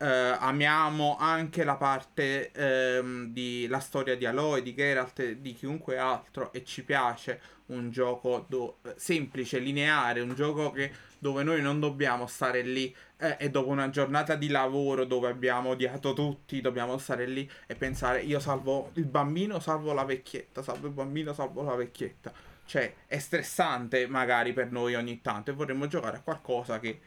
[0.00, 5.52] eh, amiamo anche la parte ehm, di la storia di Aloy, di Geralt, e di
[5.54, 11.60] chiunque altro e ci piace un gioco do- semplice, lineare, un gioco che, dove noi
[11.60, 16.60] non dobbiamo stare lì eh, e dopo una giornata di lavoro dove abbiamo odiato tutti,
[16.60, 21.32] dobbiamo stare lì e pensare io salvo il bambino, salvo la vecchietta, salvo il bambino,
[21.32, 22.32] salvo la vecchietta.
[22.64, 27.00] Cioè, è stressante magari per noi ogni tanto e vorremmo giocare a qualcosa che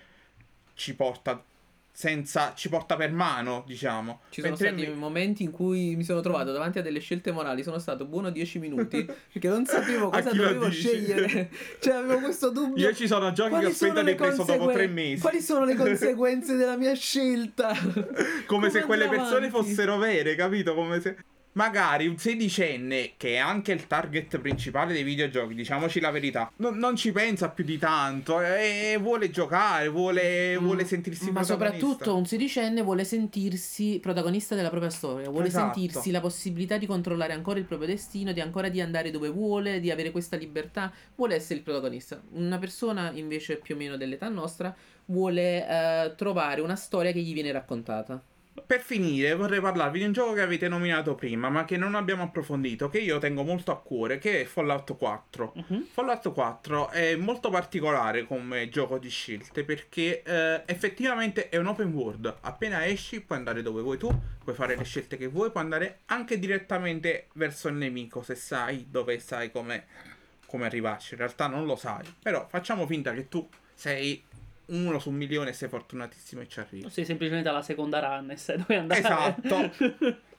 [0.74, 1.44] ci porta
[1.94, 4.22] senza ci porta per mano, diciamo.
[4.30, 7.32] Ci sono Mentre stati inve- momenti in cui mi sono trovato davanti a delle scelte
[7.32, 11.50] morali, sono stato buono 10 minuti perché non sapevo cosa dovevo scegliere.
[11.80, 12.84] Cioè avevo questo dubbio.
[12.88, 15.22] Io ci sono giochi Quali che di le preso dopo conseguen- tre mesi.
[15.22, 17.76] Quali sono le conseguenze della mia scelta?
[18.46, 19.70] Come, se quelle andrò persone avanti?
[19.70, 20.74] fossero vere, capito?
[20.74, 21.16] Come se.
[21.54, 26.78] Magari un sedicenne, che è anche il target principale dei videogiochi, diciamoci la verità, non,
[26.78, 32.26] non ci pensa più di tanto e vuole giocare, vuole, vuole sentirsi Ma soprattutto un
[32.26, 35.74] sedicenne vuole sentirsi protagonista della propria storia, vuole Esatto.
[35.74, 39.82] sentirsi la possibilità di controllare ancora il proprio destino, di ancora di andare dove vuole,
[39.82, 42.22] di avere questa libertà, vuole essere il protagonista.
[42.32, 44.74] Una persona invece più o meno dell'età nostra
[45.06, 48.24] vuole eh, trovare una storia che gli viene raccontata.
[48.66, 52.24] Per finire, vorrei parlarvi di un gioco che avete nominato prima, ma che non abbiamo
[52.24, 55.54] approfondito, che io tengo molto a cuore, che è Fallout 4.
[55.56, 55.88] Mhm.
[55.92, 61.94] Fallout 4 è molto particolare come gioco di scelte perché eh, effettivamente è un open
[61.94, 62.34] world.
[62.42, 64.10] Appena esci puoi andare dove vuoi tu,
[64.44, 68.88] puoi fare le scelte che vuoi, puoi andare anche direttamente verso il nemico se sai
[68.90, 69.86] dove sai come,
[70.46, 71.14] come arrivarci.
[71.14, 74.24] In realtà non lo sai, però facciamo finta che tu sei
[74.72, 76.90] uno su un milione e sei fortunatissimo e ci arrivi.
[76.90, 79.00] Sei semplicemente alla seconda run e sai dove andare.
[79.00, 79.72] Esatto.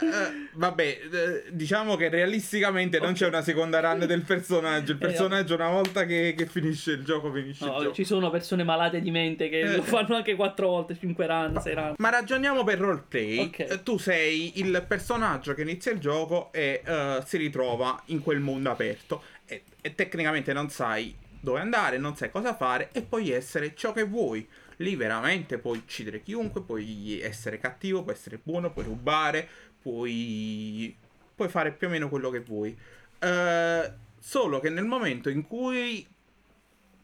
[0.00, 4.90] Eh, vabbè, eh, diciamo che realisticamente non c'è una seconda run del personaggio.
[4.90, 7.94] Il Eh, personaggio, una volta che, che finisce il gioco, finisce No, il gioco.
[7.94, 9.76] ci sono persone malate di mente che Eh.
[9.76, 11.94] lo fanno anche 4 volte, 5 run, 6 run.
[11.98, 13.38] Ma ragioniamo per roleplay.
[13.38, 13.58] Ok.
[13.60, 18.40] Eh, Tu sei il personaggio che inizia il gioco e eh, si ritrova in quel
[18.40, 19.22] mondo aperto.
[19.46, 23.92] E, e tecnicamente non sai dove andare, non sai cosa fare e puoi essere ciò
[23.92, 24.48] che vuoi.
[24.78, 29.46] Lì veramente puoi uccidere chiunque, puoi essere cattivo, puoi essere buono, puoi rubare,
[29.80, 30.96] puoi,
[31.36, 32.76] puoi fare più o meno quello che vuoi.
[33.20, 36.04] Eh, solo che nel momento in cui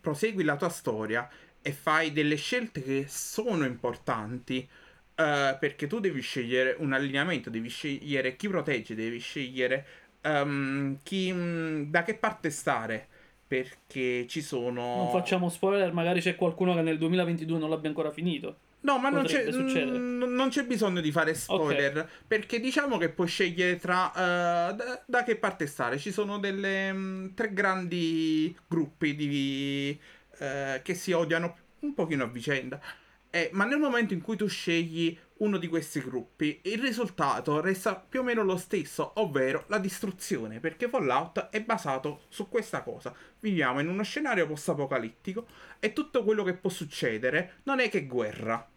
[0.01, 1.29] prosegui la tua storia
[1.63, 4.67] e fai delle scelte che sono importanti,
[5.15, 9.87] eh, perché tu devi scegliere un allineamento, devi scegliere chi protegge, devi scegliere
[10.23, 13.09] ehm, chi, mh, da che parte stare,
[13.51, 14.95] perché ci sono...
[14.95, 18.59] Non facciamo spoiler, magari c'è qualcuno che nel 2022 non l'abbia ancora finito.
[18.83, 22.09] No, ma non c'è, mm, non c'è bisogno di fare spoiler.
[22.29, 24.13] Perché diciamo che puoi scegliere tra.
[24.13, 25.99] eh, da, da che parte stare.
[25.99, 26.93] Ci sono delle.
[26.93, 29.99] mm, tre grandi gruppi di.
[30.39, 32.81] eh, che si odiano un pochino a vicenda.
[33.31, 37.95] Eh, ma nel momento in cui tu scegli uno di questi gruppi, il risultato resta
[37.95, 40.61] più o meno lo stesso, ovvero la distruzione.
[40.61, 43.15] Perché Fallout è basato su questa cosa.
[43.39, 45.47] Viviamo in uno scenario post-apocalittico
[45.79, 48.69] e tutto quello che può succedere non è che guerra.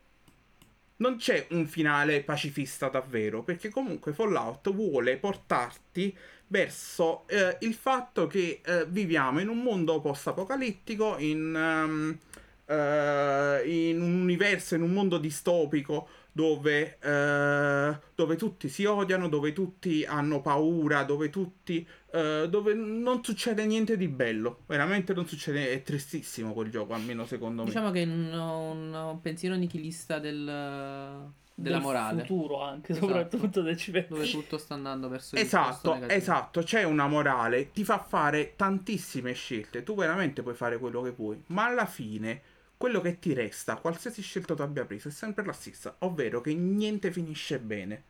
[0.96, 6.16] Non c'è un finale pacifista davvero, perché comunque Fallout vuole portarti
[6.48, 12.20] verso eh, il fatto che eh, viviamo in un mondo post-apocalittico, in, ehm,
[12.66, 19.54] eh, in un universo, in un mondo distopico dove, eh, dove tutti si odiano, dove
[19.54, 24.60] tutti hanno paura, dove tutti eh, dove non succede niente di bello.
[24.68, 25.72] Veramente non succede.
[25.72, 27.68] È tristissimo quel gioco, almeno secondo me.
[27.68, 33.08] Diciamo che un, un- un pensiero nichilista del, della Del morale, futuro anche, Esatto.
[33.08, 34.10] soprattutto se ci pensi.
[34.10, 39.34] dove tutto sta andando verso il Esatto, esatto, c'è una morale, ti fa fare tantissime
[39.34, 42.42] scelte, tu veramente puoi fare quello che vuoi, ma alla fine
[42.84, 46.54] quello che ti resta, qualsiasi scelta tu abbia preso, è sempre la stessa, ovvero che
[46.54, 48.04] niente finisce bene.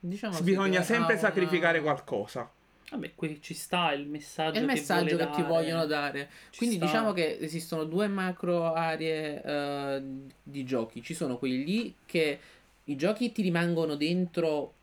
[0.00, 2.50] Diciamo sì, Bisogna che sempre una- sacrificare qualcosa.
[2.90, 6.30] Vabbè, qui ci sta il messaggio, È il messaggio che, vuole ti vogliono dare.
[6.48, 6.86] Ci Quindi sta.
[6.86, 10.02] diciamo che esistono due macro aree eh,
[10.42, 11.02] di giochi.
[11.02, 12.40] Ci sono quelli lì che
[12.84, 14.76] i giochi ti rimangono dentro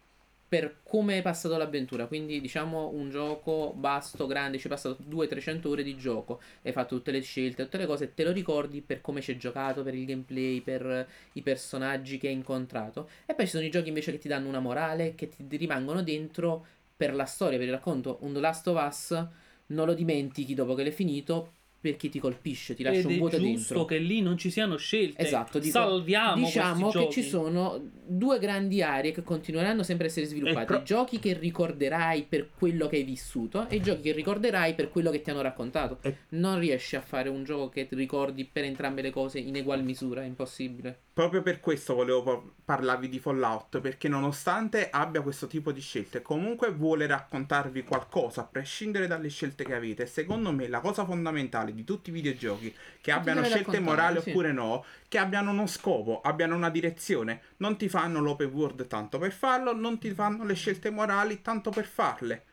[0.55, 2.05] per come è passato l'avventura.
[2.05, 6.95] Quindi diciamo un gioco vasto, grande, ci hai passato 200-300 ore di gioco, hai fatto
[6.95, 9.93] tutte le scelte, tutte le cose, te lo ricordi per come ci hai giocato, per
[9.93, 13.09] il gameplay, per i personaggi che hai incontrato.
[13.25, 16.01] E poi ci sono i giochi invece che ti danno una morale, che ti rimangono
[16.01, 16.65] dentro
[16.95, 18.19] per la storia, per il racconto.
[18.21, 19.27] Un The Last of Us
[19.67, 21.54] non lo dimentichi dopo che l'hai finito
[21.89, 23.85] perché ti colpisce, ti lascia Ed un è vuoto giusto dentro.
[23.85, 25.21] che lì non ci siano scelte.
[25.21, 27.11] Esatto, dico- Salviamo diciamo che giochi.
[27.13, 30.61] ci sono due grandi aree che continueranno sempre a essere sviluppate.
[30.61, 34.11] E pro- I giochi che ricorderai per quello che hai vissuto e i giochi che
[34.13, 35.99] ricorderai per quello che ti hanno raccontato.
[36.01, 39.55] E- Non riesci a fare un gioco che ti ricordi per entrambe le cose in
[39.55, 40.99] egual misura, è impossibile.
[41.15, 46.21] Proprio per questo volevo par- parlarvi di Fallout, perché nonostante abbia questo tipo di scelte,
[46.21, 50.07] comunque vuole raccontarvi qualcosa, a prescindere dalle scelte che avete.
[50.07, 54.31] Secondo me la cosa fondamentale di tutti i videogiochi, che abbiano scelte morali sì.
[54.31, 57.43] oppure no, che abbiano uno scopo, abbiano una direzione.
[57.59, 61.69] Non ti fanno l'open world tanto per farlo, non ti fanno le scelte morali tanto
[61.69, 62.43] per farle.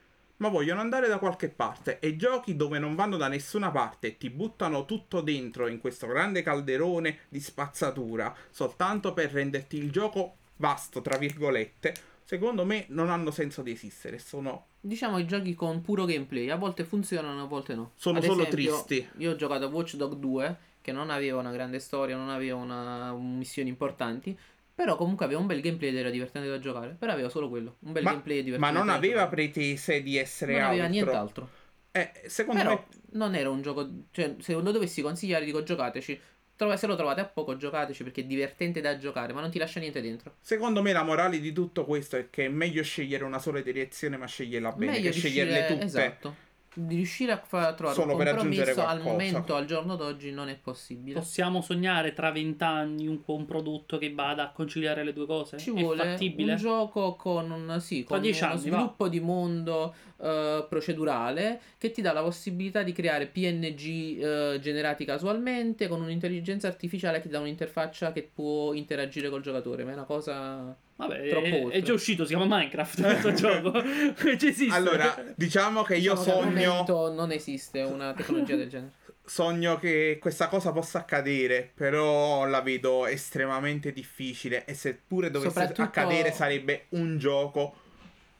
[0.42, 4.18] Ma vogliono andare da qualche parte e giochi dove non vanno da nessuna parte e
[4.18, 10.38] ti buttano tutto dentro in questo grande calderone di spazzatura soltanto per renderti il gioco
[10.56, 14.18] vasto, tra virgolette, secondo me non hanno senso di esistere.
[14.18, 17.92] Sono, Diciamo i giochi con puro gameplay, a volte funzionano, a volte no.
[17.94, 19.08] sono Ad solo esempio, tristi.
[19.18, 22.56] Io ho giocato a Watch Dog 2, che non aveva una grande storia, non aveva
[22.56, 24.36] una, missioni importanti,
[24.74, 26.94] però comunque aveva un bel gameplay ed era divertente da giocare.
[26.98, 30.16] Però aveva solo quello, un bel Ma, gameplay e ma divertente non aveva pretese di
[30.16, 30.90] essere Non aveva altro.
[30.90, 31.48] nient'altro.
[31.92, 36.20] Eh, secondo Però me non era un gioco, cioè se lo dovessi consigliare dico giocateci.
[36.56, 39.58] Trova- se lo trovate a poco giocateci perché è divertente da giocare, ma non ti
[39.58, 40.34] lascia niente dentro.
[40.40, 44.16] Secondo me la morale di tutto questo è che è meglio scegliere una sola direzione
[44.16, 45.84] ma sceglierla bene Meglio che sceglierle riuscire, tutte.
[45.84, 46.36] esatto,
[46.74, 50.56] di riuscire a fa- trovare Solo un compromesso al momento, al giorno d'oggi non è
[50.56, 51.18] possibile.
[51.18, 55.58] Possiamo sognare tra vent'anni un, un prodotto che vada a conciliare le due cose?
[55.58, 56.52] Ci è vuole fattibile?
[56.52, 58.56] un gioco con un sì, con uno anni, va.
[58.56, 65.04] sviluppo di mondo eh, procedurale che ti dà la possibilità di creare PNG eh, generati
[65.04, 69.82] casualmente con un'intelligenza artificiale che ti dà un'interfaccia che può interagire col giocatore.
[69.84, 70.76] Ma è una cosa.
[70.94, 73.72] Vabbè, Troppo è, è già uscito, si chiama Minecraft questo gioco.
[74.70, 78.92] Allora, diciamo che io diciamo che al sogno momento non esiste una tecnologia del genere.
[79.24, 85.82] sogno che questa cosa possa accadere, però la vedo estremamente difficile e seppure dovesse Soprattutto-
[85.82, 87.74] accadere sarebbe un gioco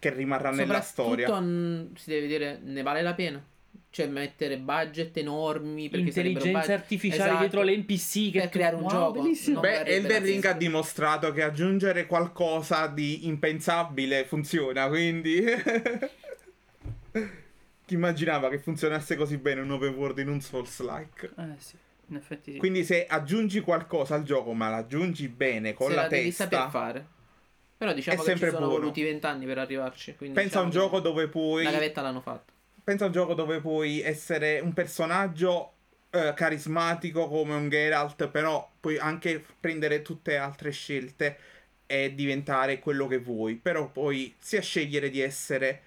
[0.03, 1.41] che rimarrà nella storia.
[1.41, 3.41] Mm, si deve dire ne vale la pena.
[3.89, 7.39] Cioè mettere budget enormi perché budget- artificiali Esatto.
[7.39, 9.21] dietro le NPC che Per creare un Wow, gioco.
[9.23, 9.61] bellissimo.
[9.61, 15.45] Beh, Elden Ring ha dimostrato che aggiungere qualcosa di impensabile funziona, quindi
[17.85, 21.31] chi immaginava che funzionasse così bene un open world in un Souls-like?
[21.37, 21.77] Eh sì,
[22.09, 22.59] in effetti sì.
[22.59, 26.45] Quindi se aggiungi qualcosa al gioco, ma l'aggiungi bene con Se la, la devi testa,
[26.49, 27.07] saper fare.
[27.83, 28.81] Però diciamo che ci sono buono.
[28.81, 30.15] voluti vent'anni per arrivarci.
[30.15, 32.53] quindi pensa a un diciamo gioco dove puoi La gavetta l'hanno fatta.
[32.85, 35.73] pensa a un gioco dove puoi essere un personaggio
[36.11, 41.39] eh, carismatico come un Geralt, però puoi anche prendere tutte altre scelte
[41.87, 43.57] e diventare quello che vuoi.
[43.57, 45.83] Però puoi sia scegliere di essere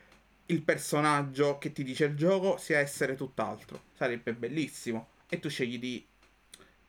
[0.48, 3.84] il personaggio che ti dice il gioco, sia essere tutt'altro.
[3.94, 5.08] Sarebbe bellissimo.
[5.30, 6.06] E tu scegli di.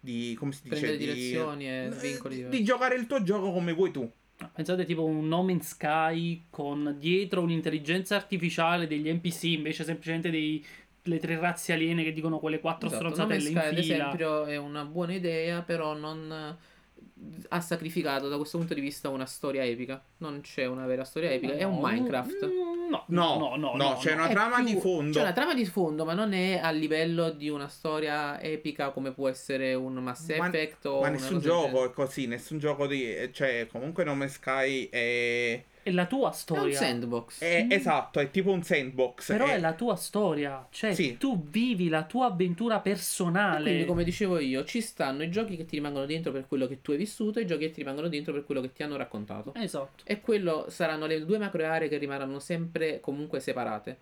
[0.01, 0.81] di come si dice?
[0.81, 4.11] Prendere di, direzioni e vincoli di, di giocare il tuo gioco come vuoi tu.
[4.53, 10.65] Pensate tipo un No Man's Sky con dietro un'intelligenza artificiale degli NPC invece semplicemente dei,
[11.03, 13.81] le tre razze aliene che dicono quelle quattro Esatto, No stronzatelle Sky, in ad fila.
[13.81, 19.09] esempio è una buona idea, però non eh, ha sacrificato da questo punto di vista
[19.09, 20.03] una storia epica.
[20.19, 22.43] Non c'è una vera storia epica, è un No, Minecraft.
[22.43, 24.25] No, No, no, no, no, no, c'è no.
[24.25, 25.13] una trama più- di fondo.
[25.17, 29.13] C'è una trama di fondo, ma non è a livello di una storia epica come
[29.13, 33.31] può essere un Mass Ma- Effect o Ma nessun gioco è così, nessun gioco di...
[33.33, 35.65] Cioè, comunque No Man's Sky è...
[35.87, 36.77] È la tua È un storia.
[36.77, 37.41] sandbox.
[37.43, 39.29] è- esatto, è tipo un sandbox.
[39.29, 41.17] Però è- è la tua storia, cioè Sì.
[41.17, 43.63] tu vivi la tua avventura personale.
[43.63, 46.83] Quindi, come dicevo io, ci stanno i giochi che ti rimangono dentro per quello che
[46.83, 48.97] tu hai vissuto e i giochi che ti rimangono dentro per quello che ti hanno
[48.97, 49.55] raccontato.
[49.55, 50.03] Esatto.
[50.05, 53.97] E quello saranno le due macro aree che rimarranno sempre comunque separate.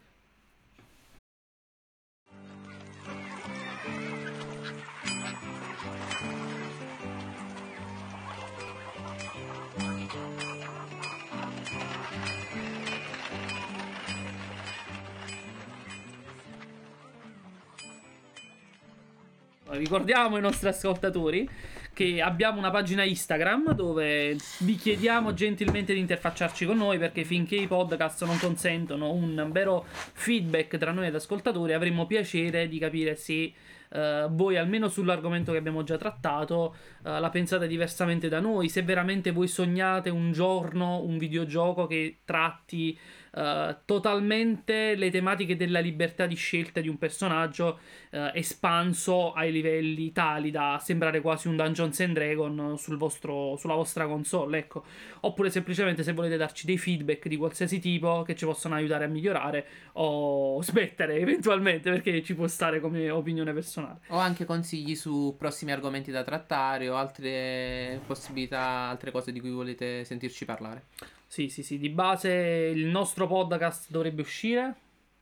[19.76, 21.48] Ricordiamo ai nostri ascoltatori
[21.92, 27.54] che abbiamo una pagina Instagram dove vi chiediamo gentilmente di interfacciarci con noi perché finché
[27.54, 33.14] i podcast non consentono un vero feedback tra noi ed ascoltatori avremmo piacere di capire
[33.14, 33.52] se
[33.94, 38.82] eh, voi almeno sull'argomento che abbiamo già trattato eh, la pensate diversamente da noi, se
[38.82, 42.98] veramente voi sognate un giorno un videogioco che tratti
[43.34, 47.80] eh, totalmente le tematiche della libertà di scelta di un personaggio
[48.10, 53.74] eh, espanso ai livelli tali da sembrare quasi un Dungeons and Dragon sul vostro, sulla
[53.74, 54.84] vostra console, ecco.
[55.20, 59.08] Oppure semplicemente se volete darci dei feedback di qualsiasi tipo che ci possono aiutare a
[59.08, 64.00] migliorare o smettere eventualmente perché ci può stare come opinione personale.
[64.08, 69.50] O anche consigli su prossimi argomenti da trattare o altre possibilità, altre cose di cui
[69.50, 70.84] volete sentirci parlare.
[71.34, 74.76] Sì, sì, sì, di base il nostro podcast dovrebbe uscire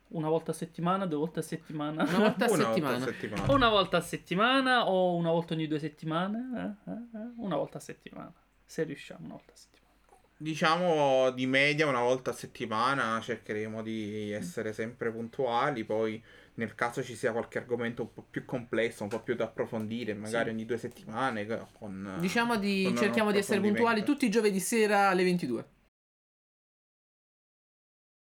[0.09, 2.03] una volta a settimana, due volte a settimana.
[2.03, 2.97] Una volta a Una settimana.
[2.99, 3.53] volta a settimana.
[3.55, 6.77] Una volta a settimana o una volta ogni due settimane?
[6.87, 8.31] Eh, eh, eh, Una volta a settimana.
[8.63, 9.91] Se riusciamo, una volta a settimana.
[10.37, 16.23] Diciamo di media una volta a settimana cercheremo di essere sempre puntuali, poi
[16.57, 20.13] nel caso ci sia qualche argomento un po' più complesso, un po' più da approfondire,
[20.13, 21.47] magari ogni due settimane
[21.79, 22.17] con...
[22.19, 25.81] Diciamo di con cerchiamo di essere puntuali tutti i giovedì sera alle 22.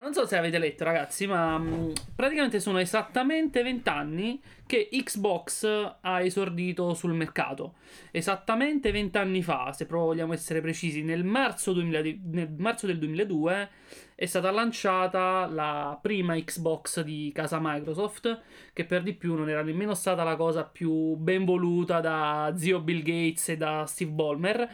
[0.03, 5.65] Non so se avete letto, ragazzi, ma mh, praticamente sono esattamente 20 anni che Xbox
[6.01, 7.75] ha esordito sul mercato.
[8.11, 12.89] Esattamente 20 anni fa, se proprio vogliamo essere precisi, nel marzo, 2000 di- nel marzo
[12.89, 13.69] del 2002
[14.17, 18.41] è stata lanciata la prima Xbox di casa Microsoft,
[18.73, 22.81] che per di più non era nemmeno stata la cosa più ben voluta da zio
[22.81, 24.69] Bill Gates e da Steve Ballmer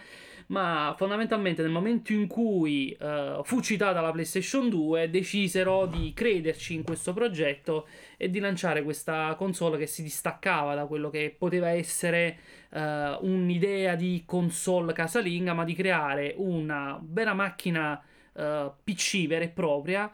[0.48, 6.74] ma fondamentalmente nel momento in cui eh, fu citata la PlayStation 2 decisero di crederci
[6.74, 7.86] in questo progetto
[8.16, 12.38] e di lanciare questa console che si distaccava da quello che poteva essere
[12.70, 19.48] eh, un'idea di console casalinga, ma di creare una vera macchina eh, PC vera e
[19.48, 20.10] propria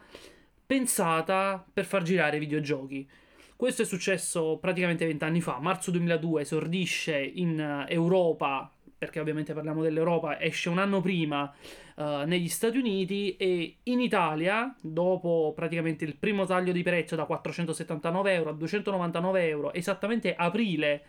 [0.65, 3.07] pensata per far girare videogiochi.
[3.55, 10.39] Questo è successo praticamente vent'anni fa, marzo 2002 esordisce in Europa perché ovviamente parliamo dell'Europa,
[10.39, 11.53] esce un anno prima
[11.95, 17.25] eh, negli Stati Uniti e in Italia, dopo praticamente il primo taglio di prezzo da
[17.25, 21.03] 479 euro a 299 euro, esattamente aprile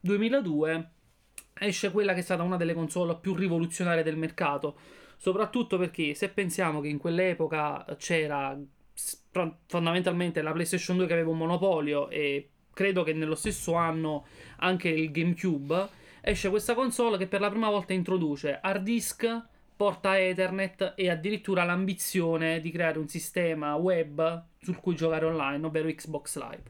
[0.00, 0.90] 2002,
[1.58, 4.76] esce quella che è stata una delle console più rivoluzionarie del mercato.
[5.16, 8.58] Soprattutto perché se pensiamo che in quell'epoca c'era
[9.66, 14.26] fondamentalmente la PlayStation 2 che aveva un monopolio e credo che nello stesso anno
[14.58, 15.88] anche il GameCube,
[16.22, 19.42] esce questa console che per la prima volta introduce hard disk,
[19.76, 25.88] porta Ethernet e addirittura l'ambizione di creare un sistema web sul cui giocare online, ovvero
[25.88, 26.62] Xbox Live.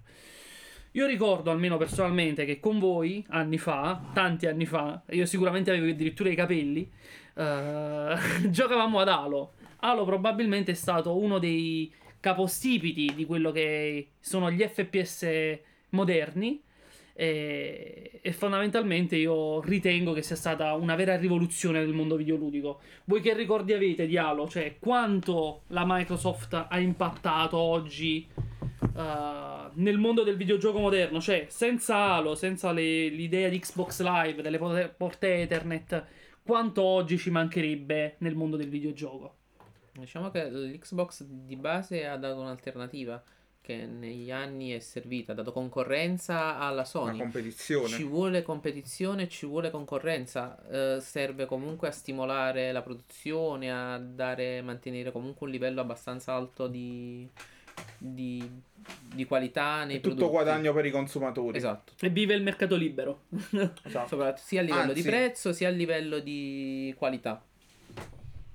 [0.93, 5.91] Io ricordo almeno personalmente che con voi, anni fa, tanti anni fa, io sicuramente avevo
[5.91, 6.91] addirittura i capelli,
[7.35, 8.17] eh,
[8.49, 9.53] giocavamo ad Halo.
[9.81, 15.59] Halo probabilmente è stato uno dei capostipiti di quello che sono gli FPS
[15.91, 16.63] moderni.
[17.15, 22.81] E, e fondamentalmente io ritengo che sia stata una vera rivoluzione del mondo videoludico.
[23.05, 24.49] Voi che ricordi avete di Halo?
[24.49, 31.21] Cioè, quanto la Microsoft ha impattato oggi uh, nel mondo del videogioco moderno?
[31.21, 36.07] Cioè, senza Halo, senza le- l'idea di Xbox Live, delle porte, porte Ethernet,
[36.43, 39.37] quanto oggi ci mancherebbe nel mondo del videogioco?
[39.93, 43.23] Diciamo che l'Xbox di base ha dato un'alternativa
[43.63, 47.19] che negli anni è servita, ha dato concorrenza alla Una Sony.
[47.19, 47.87] competizione.
[47.89, 54.61] Ci vuole competizione, ci vuole concorrenza, eh, serve comunque a stimolare la produzione, a dare,
[54.63, 57.27] mantenere comunque un livello abbastanza alto di,
[57.99, 58.43] di,
[59.15, 60.43] di qualità nei È tutto prodotti.
[60.43, 61.57] guadagno per i consumatori.
[61.57, 61.93] Esatto.
[62.01, 63.27] E vive il mercato libero.
[63.85, 64.09] Esatto.
[64.09, 67.41] Soprattutto sia a livello di Anzi- prezzo sia a livello di qualità.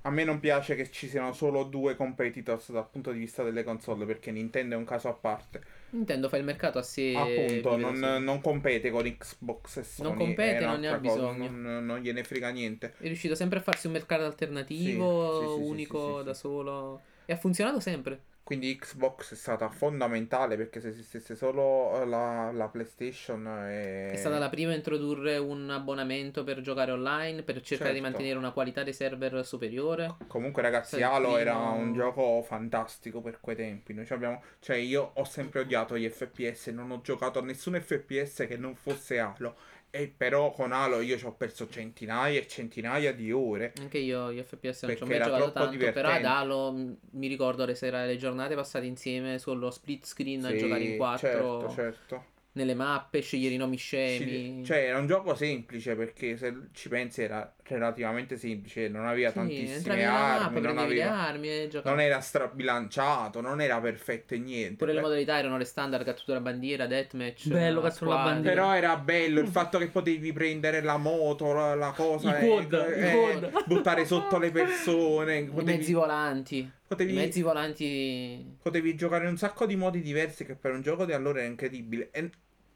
[0.08, 3.62] A me non piace che ci siano solo due competitors dal punto di vista delle
[3.62, 5.60] console, perché Nintendo è un caso a parte.
[5.90, 7.12] Nintendo fa il mercato a sé.
[7.14, 10.16] Appunto, non, non compete con Xbox e Sony.
[10.16, 11.50] compete, è non ne ha bisogno.
[11.50, 12.94] Non, non gliene frega niente.
[12.96, 17.02] È riuscito sempre a farsi un mercato alternativo, Sì, sì, sì, unico da solo.
[17.26, 18.22] E ha funzionato sempre.
[18.48, 24.08] Quindi Xbox è stata fondamentale perché se esistesse solo la, la PlayStation è...
[24.10, 28.10] È stata la prima a introdurre un abbonamento per giocare online, per cercare di Certo.
[28.10, 30.14] mantenere una qualità dei server superiore.
[30.28, 33.94] Comunque ragazzi Sai, Halo era un gioco fantastico per quei tempi.
[34.08, 34.42] Abbiamo...
[34.60, 38.74] Cioè io ho sempre odiato gli FPS, non ho giocato a nessun FPS che non
[38.74, 39.56] fosse Halo.
[39.90, 43.72] E però con Halo io ci ho perso centinaia e centinaia di ore.
[43.80, 46.26] Anche io gli FPS non ci ho mai giocato tanto, però ad divertente.
[46.26, 50.56] Halo mh, mi ricordo le, sera, le giornate passate insieme sullo split screen a Sì,
[50.58, 52.24] giocare in quattro Certo, certo.
[52.52, 54.64] nelle mappe, scegliere i nomi scemi.
[54.64, 59.34] Cioè era un gioco semplice perché se ci pensi era relativamente semplice, non aveva Sì,
[59.36, 61.94] tantissime armi, non, le aveva- armi e giocavi.
[61.96, 64.76] non era strabilanciato, non era perfetto e niente.
[64.76, 67.48] Pure le Beh, modalità erano le standard, cattura bandiera, deathmatch.
[67.48, 68.54] Bello, eh, cattura bandiera.
[68.62, 72.48] Però era bello il fatto che potevi prendere la moto, la, la cosa, I e-
[72.48, 73.10] quad, i e
[73.40, 73.64] quad.
[73.66, 75.38] buttare sotto le persone.
[75.38, 76.70] I potevi- mezzi volanti.
[76.86, 78.56] potevi, I mezzi volanti.
[78.62, 81.48] potevi giocare in un sacco di modi diversi che per un gioco di allora era
[81.48, 82.10] incredibile.
[82.12, 82.30] E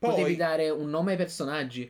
[0.09, 1.89] Potevi poi, dare un nome ai personaggi.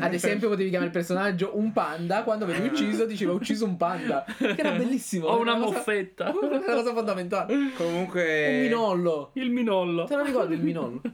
[0.00, 2.22] Ad esempio, potevi chiamare il personaggio un panda.
[2.22, 4.24] Quando venivi ucciso, diceva ucciso un panda.
[4.38, 5.26] Che era bellissimo.
[5.26, 6.32] Ho era una cosa- moffetta.
[6.42, 7.54] Una cosa fondamentale.
[7.76, 9.30] comunque, Un minollo.
[9.34, 10.04] Il minollo.
[10.04, 11.02] Te lo ricordi il minollo?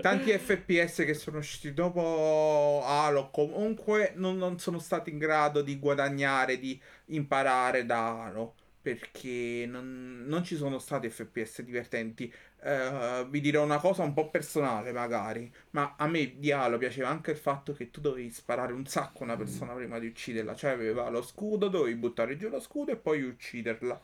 [0.00, 5.78] tanti FPS che sono usciti dopo Halo comunque non, non sono stati in grado di
[5.78, 8.54] guadagnare, di imparare da Halo.
[8.82, 12.32] Perché non, non ci sono stati FPS divertenti.
[12.62, 15.50] Eh, vi dirò una cosa un po' personale, magari.
[15.70, 19.20] Ma a me di Halo piaceva anche il fatto che tu dovevi sparare un sacco
[19.20, 20.54] a una persona prima di ucciderla.
[20.54, 24.00] Cioè, aveva lo scudo, dovevi buttare giù lo scudo e poi ucciderla.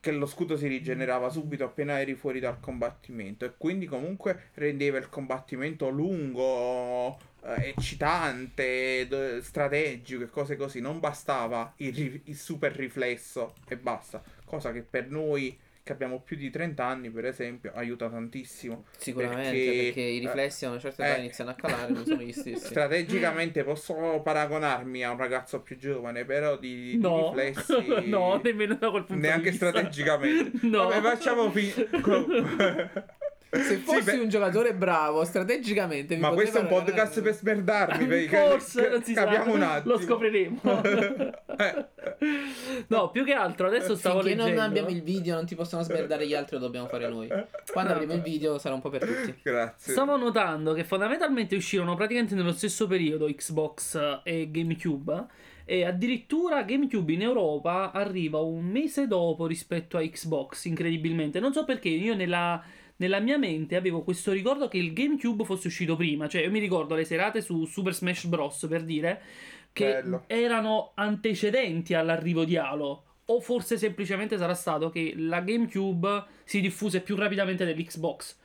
[0.00, 3.44] Che lo scudo si rigenerava subito appena eri fuori dal combattimento.
[3.44, 10.80] E quindi comunque rendeva il combattimento lungo, eh, eccitante, d- strategico e cose così.
[10.80, 14.22] Non bastava il, ri- il super riflesso e basta.
[14.44, 18.84] Cosa che per noi che abbiamo più di 30 anni, per esempio, aiuta tantissimo.
[18.96, 21.18] Sicuramente, Perché- perché, i riflessi a una certa età eh.
[21.20, 22.66] iniziano a calare, non sono gli stessi.
[22.66, 27.74] Strategicamente posso paragonarmi a un ragazzo più giovane, però di, di No, riflessi.
[28.08, 29.68] no, nemmeno da quel punto Neanche di vista.
[29.68, 30.50] strategicamente.
[30.72, 30.88] No.
[30.88, 31.88] Vabbè, facciamo finire.
[33.54, 38.06] Se fossi beh- un giocatore bravo, strategicamente mi Ma questo è un podcast per smerdarmi.
[38.06, 39.50] perché- Forse, non si capiamo sa.
[39.50, 39.94] un attimo.
[39.94, 40.60] Lo scopriremo.
[41.52, 41.84] Eh.
[42.88, 44.68] no, più che altro adesso stavo Finché non leggendo.
[44.68, 47.28] abbiamo il video, non ti possono smerdare gli altri, lo dobbiamo fare noi.
[47.70, 49.34] Quando avremo il video sarà un po' per tutti.
[49.42, 49.92] Grazie.
[49.92, 55.26] Stavo notando che fondamentalmente uscirono praticamente nello stesso periodo Xbox e GameCube
[55.66, 61.38] e addirittura GameCube in Europa arriva un mese dopo rispetto a Xbox, incredibilmente.
[61.38, 62.62] Non so perché io nella,
[63.02, 66.60] nella mia mente avevo questo ricordo che il GameCube fosse uscito prima, cioè io mi
[66.60, 68.66] ricordo le serate su Super Smash Bros.
[68.68, 69.20] per dire
[69.72, 70.24] che Bello.
[70.28, 73.04] erano antecedenti all'arrivo di Halo.
[73.26, 78.38] O forse semplicemente sarà stato che la GameCube si diffuse più rapidamente dell'Xbox.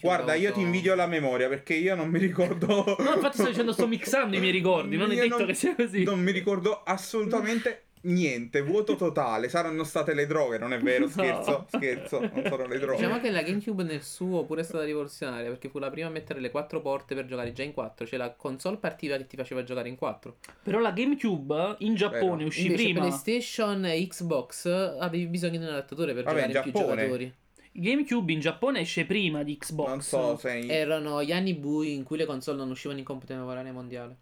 [0.00, 2.96] Guarda, io ti invidio la memoria perché io non mi ricordo.
[2.98, 5.74] No, infatti sto dicendo, sto mixando i miei ricordi, non è Io detto che sia
[5.74, 6.04] così.
[6.04, 9.48] Non mi ricordo assolutamente niente, vuoto totale.
[9.48, 11.06] Saranno state le droghe, non è vero?
[11.18, 11.24] No.
[11.24, 12.96] Scherzo, scherzo, non sono le droghe.
[12.96, 16.10] Diciamo che la GameCube nel suo pure è stata rivoluzionaria perché fu la prima a
[16.10, 18.06] mettere le quattro porte per giocare già in quattro.
[18.06, 20.36] Cioè la console partiva che ti faceva giocare in quattro.
[20.62, 22.46] Però la GameCube in Giappone Vero.
[22.46, 23.00] uscì Invece prima.
[23.00, 24.66] PlayStation e Xbox
[24.98, 27.34] avevi bisogno di un adattatore per Vabbè, giocare in più giocatori.
[27.72, 29.88] GameCube in Giappone esce prima di Xbox.
[29.88, 30.58] Non so se.
[30.66, 34.16] Erano gli anni bui in cui le console non uscivano in contemporanea mondiale.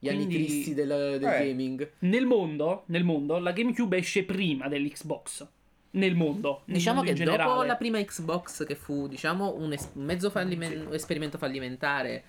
[0.00, 0.88] Gli anni Quindi- tristi del,
[1.18, 1.46] del Eh.
[1.48, 1.90] gaming.
[2.00, 5.46] Nel mondo, nel mondo, la GameCube esce prima dell'Xbox.
[5.90, 6.62] Nel mondo.
[6.66, 7.66] nel Diciamo mondo che in dopo generale.
[7.66, 12.24] la prima Xbox, che fu diciamo un, es- mezzo un esperimento fallimentare,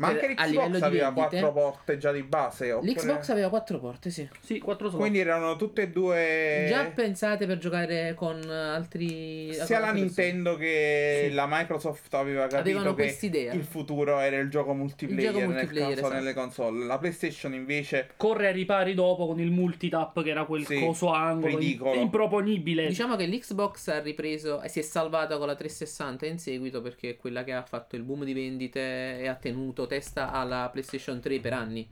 [0.00, 2.72] Ma anche per- a livello l'Xbox di aveva vendite- quattro porte già di base.
[2.72, 4.28] oppure- l'Xbox aveva quattro porte, sì.
[4.40, 5.00] Sì, quattro slot.
[5.00, 6.64] Quindi erano tutte e due.
[6.68, 9.52] Già pensate per giocare con altri.
[9.52, 10.00] Sia con la altre persone.
[10.00, 11.34] Nintendo che Sì.
[11.34, 13.52] la Microsoft aveva capito Avevano che quest'idea.
[13.52, 16.14] il futuro era il gioco multiplayer, Il gioco nel multiplayer, caso esatto.
[16.14, 16.84] nelle console.
[16.86, 21.12] La PlayStation invece Corre ai ripari dopo con il multitap che era quel Sì, coso
[21.12, 21.94] angolo ridicolo.
[21.94, 22.86] improponibile.
[22.86, 27.10] Diciamo che l'Xbox ha ripreso e si è salvata con la 360 in seguito perché
[27.10, 31.20] è quella che ha fatto il boom di vendite e ha tenuto testa alla PlayStation
[31.20, 31.88] 3 per anni.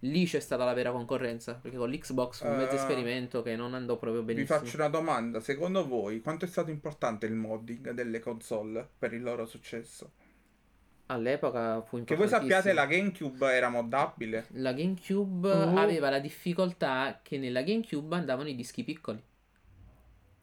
[0.00, 3.56] Lì c'è stata la vera concorrenza perché con l'Xbox fu un mezzo Eh, esperimento che
[3.56, 4.58] non andò proprio vi benissimo.
[4.58, 5.40] faccio una domanda.
[5.40, 10.12] Secondo voi quanto è stato importante il modding delle console per il loro successo?
[11.06, 14.46] All'epoca fu Che voi sappiate la GameCube era moddabile.
[14.52, 15.76] La GameCube Oh.
[15.76, 19.20] aveva la difficoltà che nella GameCube andavano i dischi piccoli.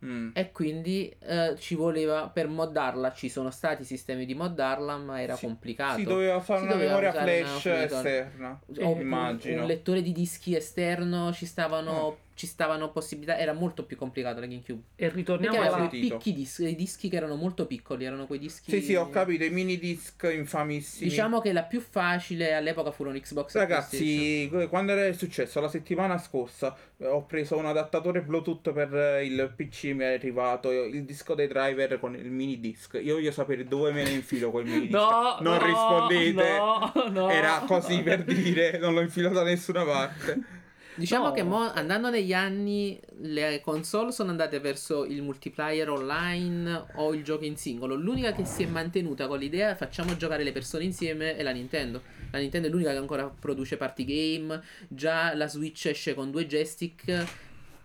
[0.08, 0.30] Mm.
[0.34, 3.12] E quindi eh, ci voleva per moddarla.
[3.14, 5.98] Ci sono stati sistemi di moddarla, ma era Sì, complicato.
[5.98, 8.60] Si doveva fare Si una doveva memoria flash esterna.
[8.80, 9.62] O un- immagino.
[9.62, 11.34] un lettore di dischi esterno.
[11.34, 12.16] Ci stavano, Ah.
[12.38, 13.38] Ci stavano possibilità.
[13.38, 14.82] Era molto più complicato la GameCube.
[14.96, 15.88] E Perché ritorniamo aveva alla...
[15.88, 18.06] picchi dischi, dei dischi che erano molto piccoli.
[18.06, 18.70] Erano quei dischi.
[18.70, 21.10] Sì, sì, ho capito, i mini disc infamissimi.
[21.10, 23.60] Diciamo che la più facile all'epoca furono Xbox e.
[23.60, 29.26] Ragazzi, quando era successo la settimana scorsa, eh, ho preso un adattatore Bluetooth per eh,
[29.26, 33.00] il PC, mi è arrivato il disco dei driver con il mini disc.
[33.02, 34.92] Io voglio sapere dove me ne infilo quel mini disc.
[34.92, 36.58] No, non no, rispondete.
[36.58, 37.30] no, no.
[37.32, 40.58] Era così per dire, non l'ho infilato da nessuna parte.
[40.98, 41.32] Diciamo No.
[41.32, 47.24] che mo, andando negli anni le console sono andate verso il multiplayer online o il
[47.24, 47.94] gioco in singolo.
[47.94, 52.02] L'unica che si è mantenuta con l'idea facciamo giocare le persone insieme è la Nintendo.
[52.32, 54.60] La Nintendo è l'unica che ancora produce party game.
[54.88, 57.26] Già la Switch esce con due joystick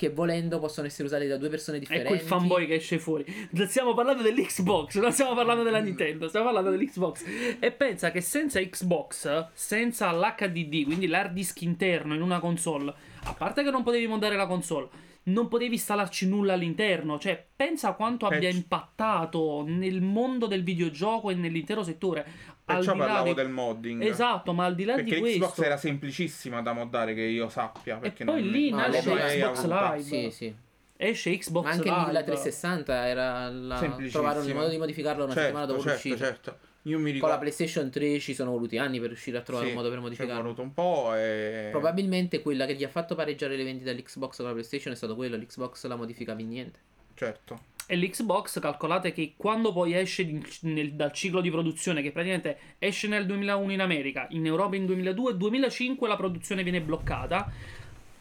[0.02, 2.12] che volendo possono essere usati da due persone differenti.
[2.12, 3.24] Ecco il fanboy che esce fuori.
[3.66, 7.24] Stiamo parlando dell'Xbox, non stiamo parlando della Nintendo, stiamo parlando dell'Xbox.
[7.60, 12.92] E pensa che senza Xbox, senza l'HDD, quindi l'hard disk interno in una console,
[13.22, 14.88] a parte che non potevi montare la console,
[15.24, 17.16] non potevi installarci nulla all'interno.
[17.16, 22.26] Cioè, pensa quanto abbia Perci- impattato nel mondo del videogioco e nell'intero settore.
[22.64, 24.02] Al Perciò di là parlavo di- del modding.
[24.02, 25.62] Esatto, ma al di là Perché di l'Xbox questo...
[25.64, 27.96] era semplicissima da moddare che io sappia.
[27.96, 29.94] Perché poi non- lì nasce l'ho mai Xbox avuta.
[29.94, 30.02] Live.
[30.04, 30.54] Sì, sì.
[30.96, 32.06] Esce Xbox Ma anche Live.
[32.06, 33.90] lì la 360 era la...
[34.10, 36.16] Trovarono il modo di modificarla una Certo, settimana dopo certo, l'uscita.
[36.24, 36.58] certo.
[36.82, 39.66] Io mi Con ricordo la PlayStation 3 ci sono voluti anni per riuscire a trovare
[39.66, 41.68] Sì, un modo per ci è voluto un po' e...
[41.70, 45.14] Probabilmente quella che gli ha fatto pareggiare le vendite dell'Xbox con la PlayStation è stato
[45.16, 45.36] quello.
[45.36, 46.78] L'Xbox la modificavi in niente.
[47.14, 47.60] Certo.
[47.86, 53.08] E l'Xbox, calcolate che quando poi esce nel- dal ciclo di produzione, che praticamente esce
[53.08, 57.52] nel 2001 in America, in Europa in 2002, 2005 la produzione viene bloccata,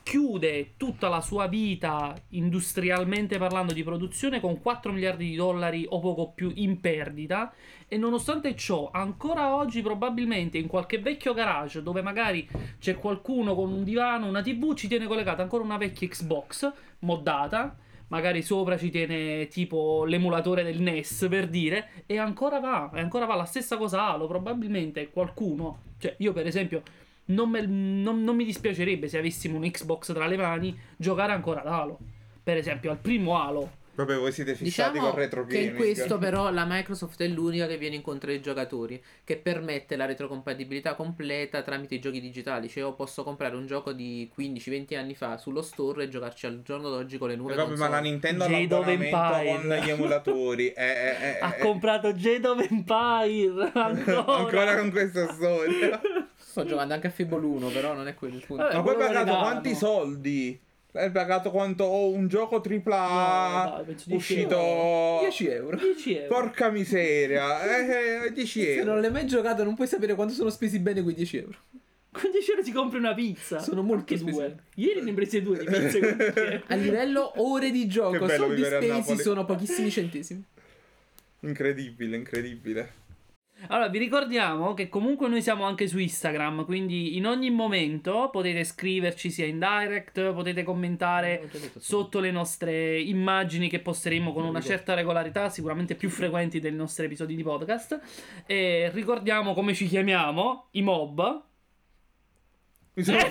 [0.03, 5.99] chiude tutta la sua vita industrialmente parlando di produzione con 4 miliardi di dollari o
[5.99, 7.53] poco più in perdita.
[7.87, 12.47] E nonostante ciò ancora oggi probabilmente in qualche vecchio garage dove magari
[12.79, 17.75] c'è qualcuno con un divano, una tv, ci tiene collegata ancora una vecchia Xbox moddata
[18.11, 23.25] magari sopra ci tiene tipo l'emulatore del NES per dire, e ancora va, e ancora
[23.25, 26.81] va la stessa cosa Halo, probabilmente qualcuno, cioè io per esempio
[27.25, 31.61] non, me- non- non mi dispiacerebbe se avessimo un Xbox tra le mani giocare ancora
[31.61, 31.97] ad Halo,
[32.43, 36.17] per esempio al primo Halo, Proprio voi siete fissati Diciamo con retro che in questo
[36.17, 41.61] però la Microsoft è l'unica che viene incontro ai giocatori, che permette la retrocompatibilità completa
[41.61, 42.69] tramite i giochi digitali.
[42.69, 46.61] Cioè io posso comprare un gioco di 15-20 anni fa sullo store e giocarci al
[46.63, 48.09] giorno d'oggi con le nuove Vabbè, ma la console.
[48.09, 50.73] Nintendo ha l'abbonamento con gli emulatori.
[50.81, 51.59] Eh, eh, eh, ha eh.
[51.59, 55.99] comprato Jade of Empire, ancora, Ancora con questa storia.
[56.35, 58.63] Sto giocando anche a Fable 1, però non è quello il punto.
[58.63, 59.39] Vabbè, Ma poi pagato regalo.
[59.39, 60.59] quanti soldi?
[60.93, 65.77] Hai pagato quanto oh, un gioco No, tripla dai, penso 10 uscito 10 euro.
[65.77, 66.27] 10 euro.
[66.27, 68.91] Porca miseria, eh, eh, 10 Se euro.
[68.91, 71.57] non l'hai mai giocato non puoi sapere quanto sono spesi bene quei 10 euro.
[72.11, 73.59] Con 10 euro si compra una pizza.
[73.59, 74.25] Sono molto spesi.
[74.25, 74.55] due.
[74.75, 76.63] Ieri ne ho prese due di 10 euro.
[76.67, 80.43] A livello ore di gioco, soldi spesi sono pochissimi centesimi.
[81.43, 82.93] Incredibile, incredibile.
[83.67, 88.63] Allora, vi ricordiamo che comunque noi siamo anche su Instagram, quindi in ogni momento potete
[88.63, 94.93] scriverci sia in direct, potete commentare sotto le nostre immagini che posteremo con una certa
[94.93, 97.99] regolarità, sicuramente più frequenti dei nostri episodi di podcast.
[98.45, 101.49] E ricordiamo come ci chiamiamo, i mob.
[102.93, 103.29] Mi sono, Eh,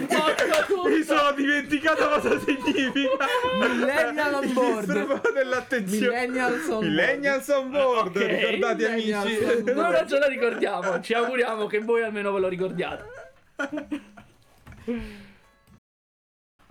[0.89, 3.27] mi sono dimenticato cosa significa.
[3.59, 5.33] Millennial on board.
[5.35, 6.27] Dell'attenzione.
[6.27, 6.83] Millennials on board.
[6.87, 8.17] Millennials on board.
[8.17, 9.11] Ok, Ricordate amici.
[9.13, 9.69] board.
[9.69, 13.05] Noi non ce la ricordiamo, ci auguriamo che voi almeno ve lo ricordiate.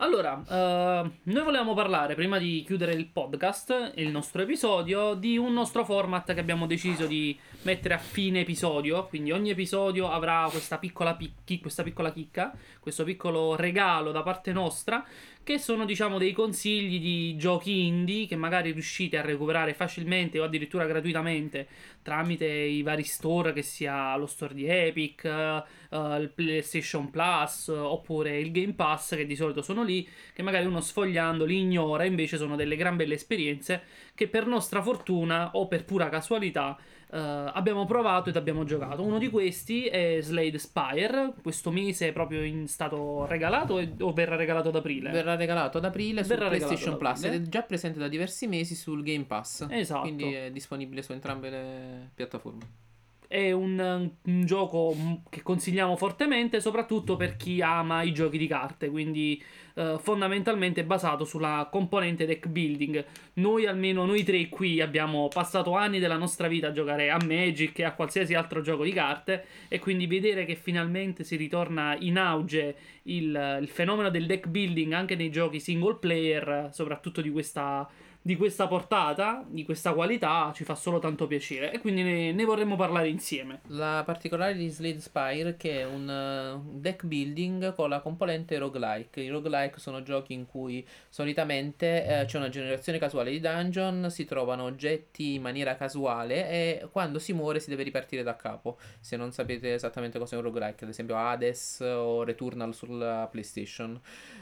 [0.01, 5.51] Allora, eh, noi volevamo parlare prima di chiudere il podcast, il nostro episodio, di un
[5.51, 9.07] nostro format che abbiamo deciso di mettere a fine episodio.
[9.07, 14.53] Quindi ogni episodio avrà questa piccola, picchi- questa piccola chicca, questo piccolo regalo da parte
[14.53, 15.05] nostra,
[15.43, 20.43] che sono diciamo dei consigli di giochi indie che magari riuscite a recuperare facilmente o
[20.43, 21.67] addirittura gratuitamente
[22.03, 28.39] tramite i vari store, che sia lo store di Epic, eh, il PlayStation Plus oppure
[28.39, 29.88] il Game Pass, che di solito sono lì,
[30.33, 33.81] che magari uno sfogliando li ignora, invece sono delle gran belle esperienze
[34.13, 36.77] che per nostra fortuna o per pura casualità
[37.11, 39.03] eh, abbiamo provato ed abbiamo giocato.
[39.03, 44.13] Uno di questi è Slade Spire, questo mese è proprio in stato regalato e- o
[44.13, 45.09] verrà regalato ad aprile?
[45.09, 48.47] Verrà regalato ad aprile su Verrà regalato PlayStation Plus ed è già presente da diversi
[48.47, 49.65] mesi sul Game Pass.
[49.69, 50.01] Esatto.
[50.01, 52.87] Quindi è disponibile su entrambe le piattaforme.
[53.31, 58.47] È un, un gioco mm, che consigliamo fortemente, soprattutto per chi ama i giochi di
[58.47, 59.39] carte, quindi
[59.75, 63.05] eh, fondamentalmente basato sulla componente deck building.
[63.33, 67.77] Noi, almeno noi tre qui, abbiamo passato anni della nostra vita a giocare a Magic
[67.77, 72.17] e a qualsiasi altro gioco di carte, e quindi vedere che finalmente si ritorna in
[72.17, 77.87] auge il, il fenomeno del deck building anche nei giochi single player, soprattutto di questa
[78.29, 82.45] di questa portata, di questa qualità, ci fa solo tanto piacere e quindi ne, ne
[82.45, 83.61] vorremmo parlare insieme.
[83.69, 89.21] La particolare di Slade Spire che è un eh, deck building con la componente roguelike.
[89.21, 94.25] I roguelike sono giochi in cui solitamente eh, c'è una generazione casuale di dungeon, si
[94.25, 98.77] trovano oggetti in maniera casuale e quando si muore si deve ripartire da capo.
[98.99, 103.99] Se non sapete esattamente cosa è un roguelike, ad esempio Hades o Returnal sulla PlayStation.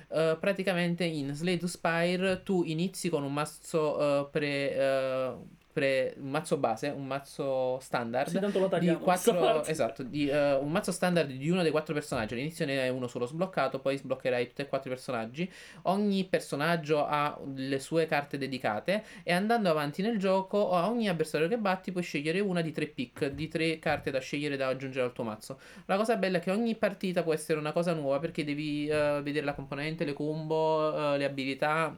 [0.09, 5.33] Eh, praticamente in Slade Spire tu inizi con un mazzo eh, pre, eh,
[5.71, 10.27] pre- un mazzo base, un mazzo standard Sì, tanto lo di tagliamo, quattro, esatto, di,
[10.27, 12.33] eh, un mazzo standard di uno dei quattro personaggi.
[12.33, 15.51] All'inizio ne hai uno solo sbloccato, poi sbloccherai tutti e quattro i personaggi.
[15.83, 21.47] Ogni personaggio ha le sue carte dedicate e andando avanti nel gioco, a ogni avversario
[21.47, 25.05] che batti puoi scegliere una di tre pick, di tre carte da scegliere da aggiungere
[25.05, 25.59] al tuo mazzo.
[25.85, 29.45] La cosa bella è che ogni partita può essere una cosa nuova perché devi vedere
[29.45, 31.95] la componente, le combo, le abilità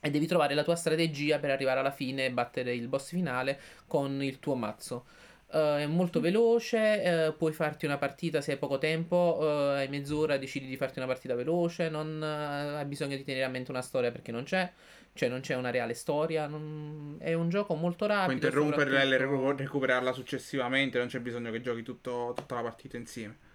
[0.00, 3.58] e devi trovare la tua strategia per arrivare alla fine e battere il boss finale
[3.86, 5.06] con il tuo mazzo.
[5.48, 9.44] Uh, è molto veloce, uh, puoi farti una partita se hai poco tempo, uh,
[9.76, 13.70] hai mezz'ora, decidi di farti una partita veloce, non hai bisogno di tenere a mente
[13.70, 14.70] una storia perché non c'è,
[15.12, 17.16] cioè non c'è una reale storia, non...
[17.20, 18.38] è un gioco molto rapido.
[18.38, 19.16] Puoi interromperla e
[19.56, 23.45] recuperarla successivamente, non c'è bisogno che giochi tutto, tutta la partita insieme.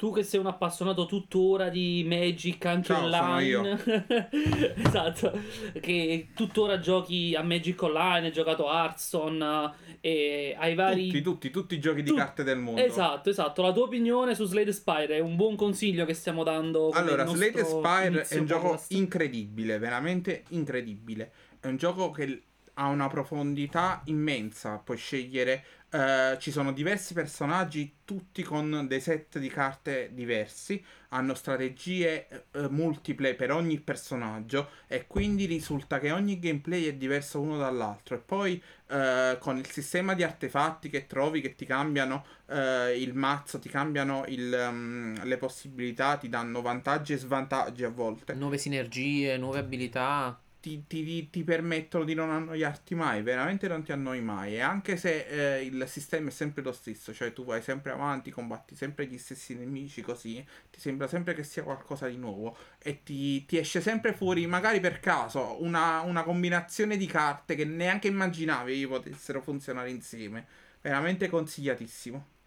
[0.00, 4.30] Tu che sei un appassionato tuttora di Magic anche Ciao, online,
[4.82, 5.38] esatto,
[5.78, 11.08] che tuttora giochi a Magic Online, hai giocato Hearthstone e hai vari...
[11.08, 12.80] Tutti, tutti, tutti i giochi di Tu- carte del mondo.
[12.80, 13.60] Esatto, esatto.
[13.60, 16.88] La tua opinione su Slade Spire è un buon consiglio che stiamo dando.
[16.92, 18.92] Allora, Slade Spire è un gioco podcast.
[18.92, 21.30] incredibile, veramente incredibile.
[21.60, 24.78] È un gioco che ha una profondità immensa.
[24.78, 25.62] Puoi scegliere.
[25.90, 30.82] Eh, ci sono diversi personaggi, tutti con dei set di carte diversi.
[31.08, 34.70] Hanno strategie eh, multiple per ogni personaggio.
[34.86, 38.14] E quindi risulta che ogni gameplay è diverso uno dall'altro.
[38.14, 43.60] E poi eh, con il sistema di artefatti che trovi che ti cambiano il mazzo,
[43.60, 48.34] ti cambiano il, ehm, le possibilità, ti danno vantaggi e svantaggi a volte.
[48.34, 50.36] Nuove sinergie, nuove abilità.
[50.60, 54.56] Ti, ti- ti permettono di non annoiarti mai, veramente non ti annoi mai.
[54.56, 58.30] E anche se eh, il sistema è sempre lo stesso, cioè tu vai sempre avanti,
[58.30, 62.54] combatti sempre gli stessi nemici, così ti sembra sempre che sia qualcosa di nuovo.
[62.78, 67.64] E ti, ti esce sempre fuori, magari per caso, una, una combinazione di carte che
[67.64, 70.46] neanche immaginavi potessero funzionare insieme.
[70.82, 72.39] Veramente consigliatissimo.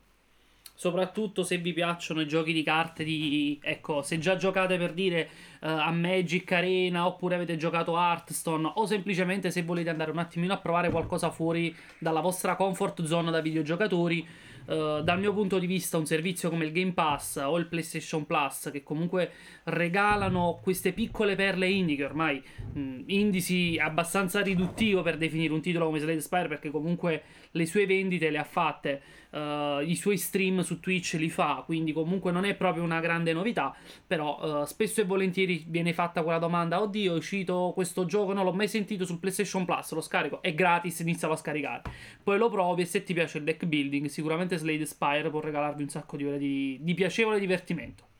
[0.75, 3.59] Soprattutto se vi piacciono i giochi di carte di...
[3.61, 5.29] Ecco, se già giocate per dire
[5.61, 10.53] eh, a Magic Arena oppure avete giocato Hearthstone o semplicemente se volete andare un attimino
[10.53, 14.27] a provare qualcosa fuori dalla vostra comfort zone da videogiocatori,
[14.65, 18.25] eh, dal mio punto di vista un servizio come il Game Pass o il PlayStation
[18.25, 19.31] Plus che comunque
[19.65, 22.41] regalano queste piccole perle indie che ormai
[22.73, 27.23] mh, indici è abbastanza riduttivo per definire un titolo come Slade Spire perché comunque
[27.53, 29.01] le sue vendite le ha fatte,
[29.31, 33.33] eh, i suoi stream su Twitch li fa, quindi comunque non è proprio una grande
[33.33, 33.75] novità,
[34.05, 38.45] però eh, spesso e volentieri viene fatta quella domanda, oddio è uscito questo gioco, non
[38.45, 41.81] l'ho mai sentito sul PlayStation Plus, lo scarico, è gratis, inizialo a scaricare,
[42.21, 45.83] poi lo provi e se ti piace il deck building sicuramente Slade Spire può regalarvi
[45.83, 48.11] un sacco di ore di, di piacevole divertimento.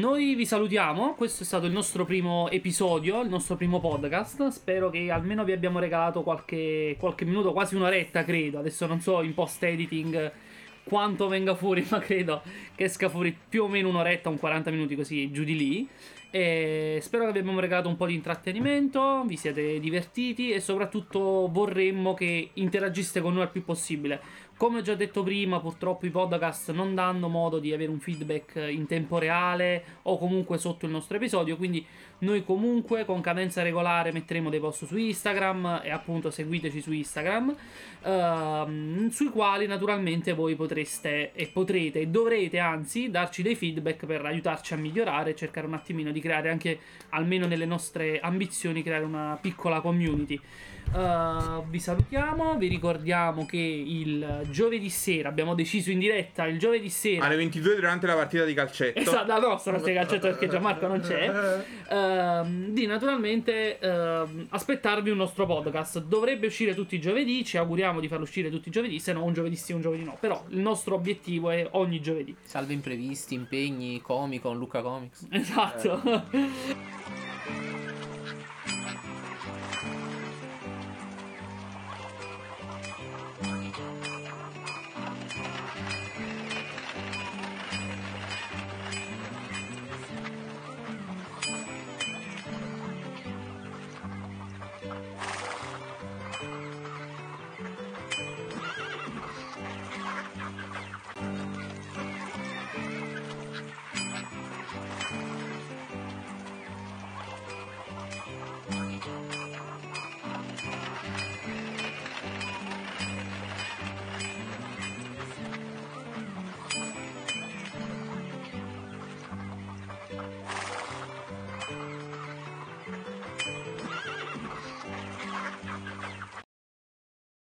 [0.00, 4.88] Noi vi salutiamo, questo è stato il nostro primo episodio, il nostro primo podcast, spero
[4.88, 9.34] che almeno vi abbiamo regalato qualche, qualche minuto, quasi un'oretta credo, adesso non so in
[9.34, 10.32] post editing
[10.84, 12.40] quanto venga fuori, ma credo
[12.74, 15.88] che esca fuori più o meno un'oretta, un 40 minuti così giù di lì.
[16.32, 21.48] E spero che vi abbiamo regalato un po' di intrattenimento, vi siete divertiti e soprattutto
[21.50, 24.20] vorremmo che interagiste con noi al più possibile.
[24.60, 28.56] Come ho già detto prima, purtroppo i podcast non danno modo di avere un feedback
[28.68, 31.82] in tempo reale o comunque sotto il nostro episodio, quindi
[32.18, 37.56] noi comunque con cadenza regolare metteremo dei post su Instagram e appunto seguiteci su Instagram,
[38.02, 44.26] ehm, sui quali naturalmente voi potreste e potrete e dovrete anzi darci dei feedback per
[44.26, 49.04] aiutarci a migliorare e cercare un attimino di creare anche, almeno nelle nostre ambizioni, creare
[49.04, 50.38] una piccola community.
[50.92, 56.88] Uh, vi salutiamo, vi ricordiamo che il giovedì sera abbiamo deciso in diretta il giovedì
[56.90, 58.98] sera Alle 22 durante la partita di calcetto.
[58.98, 61.78] Esatto, la nostra partita di calcetto perché Gianmarco non c'è.
[61.90, 66.00] Ehm, di naturalmente ehm, aspettarvi un nostro podcast.
[66.02, 67.44] Dovrebbe uscire tutti i giovedì.
[67.44, 69.00] Ci auguriamo di farlo uscire tutti i giovedì.
[69.00, 70.16] Se no, un giovedì sì, un giovedì no.
[70.20, 72.36] Però il nostro obiettivo è ogni giovedì.
[72.42, 75.26] Salve imprevisti, impegni, Comic Con, Luca Comics.
[75.30, 76.00] Esatto.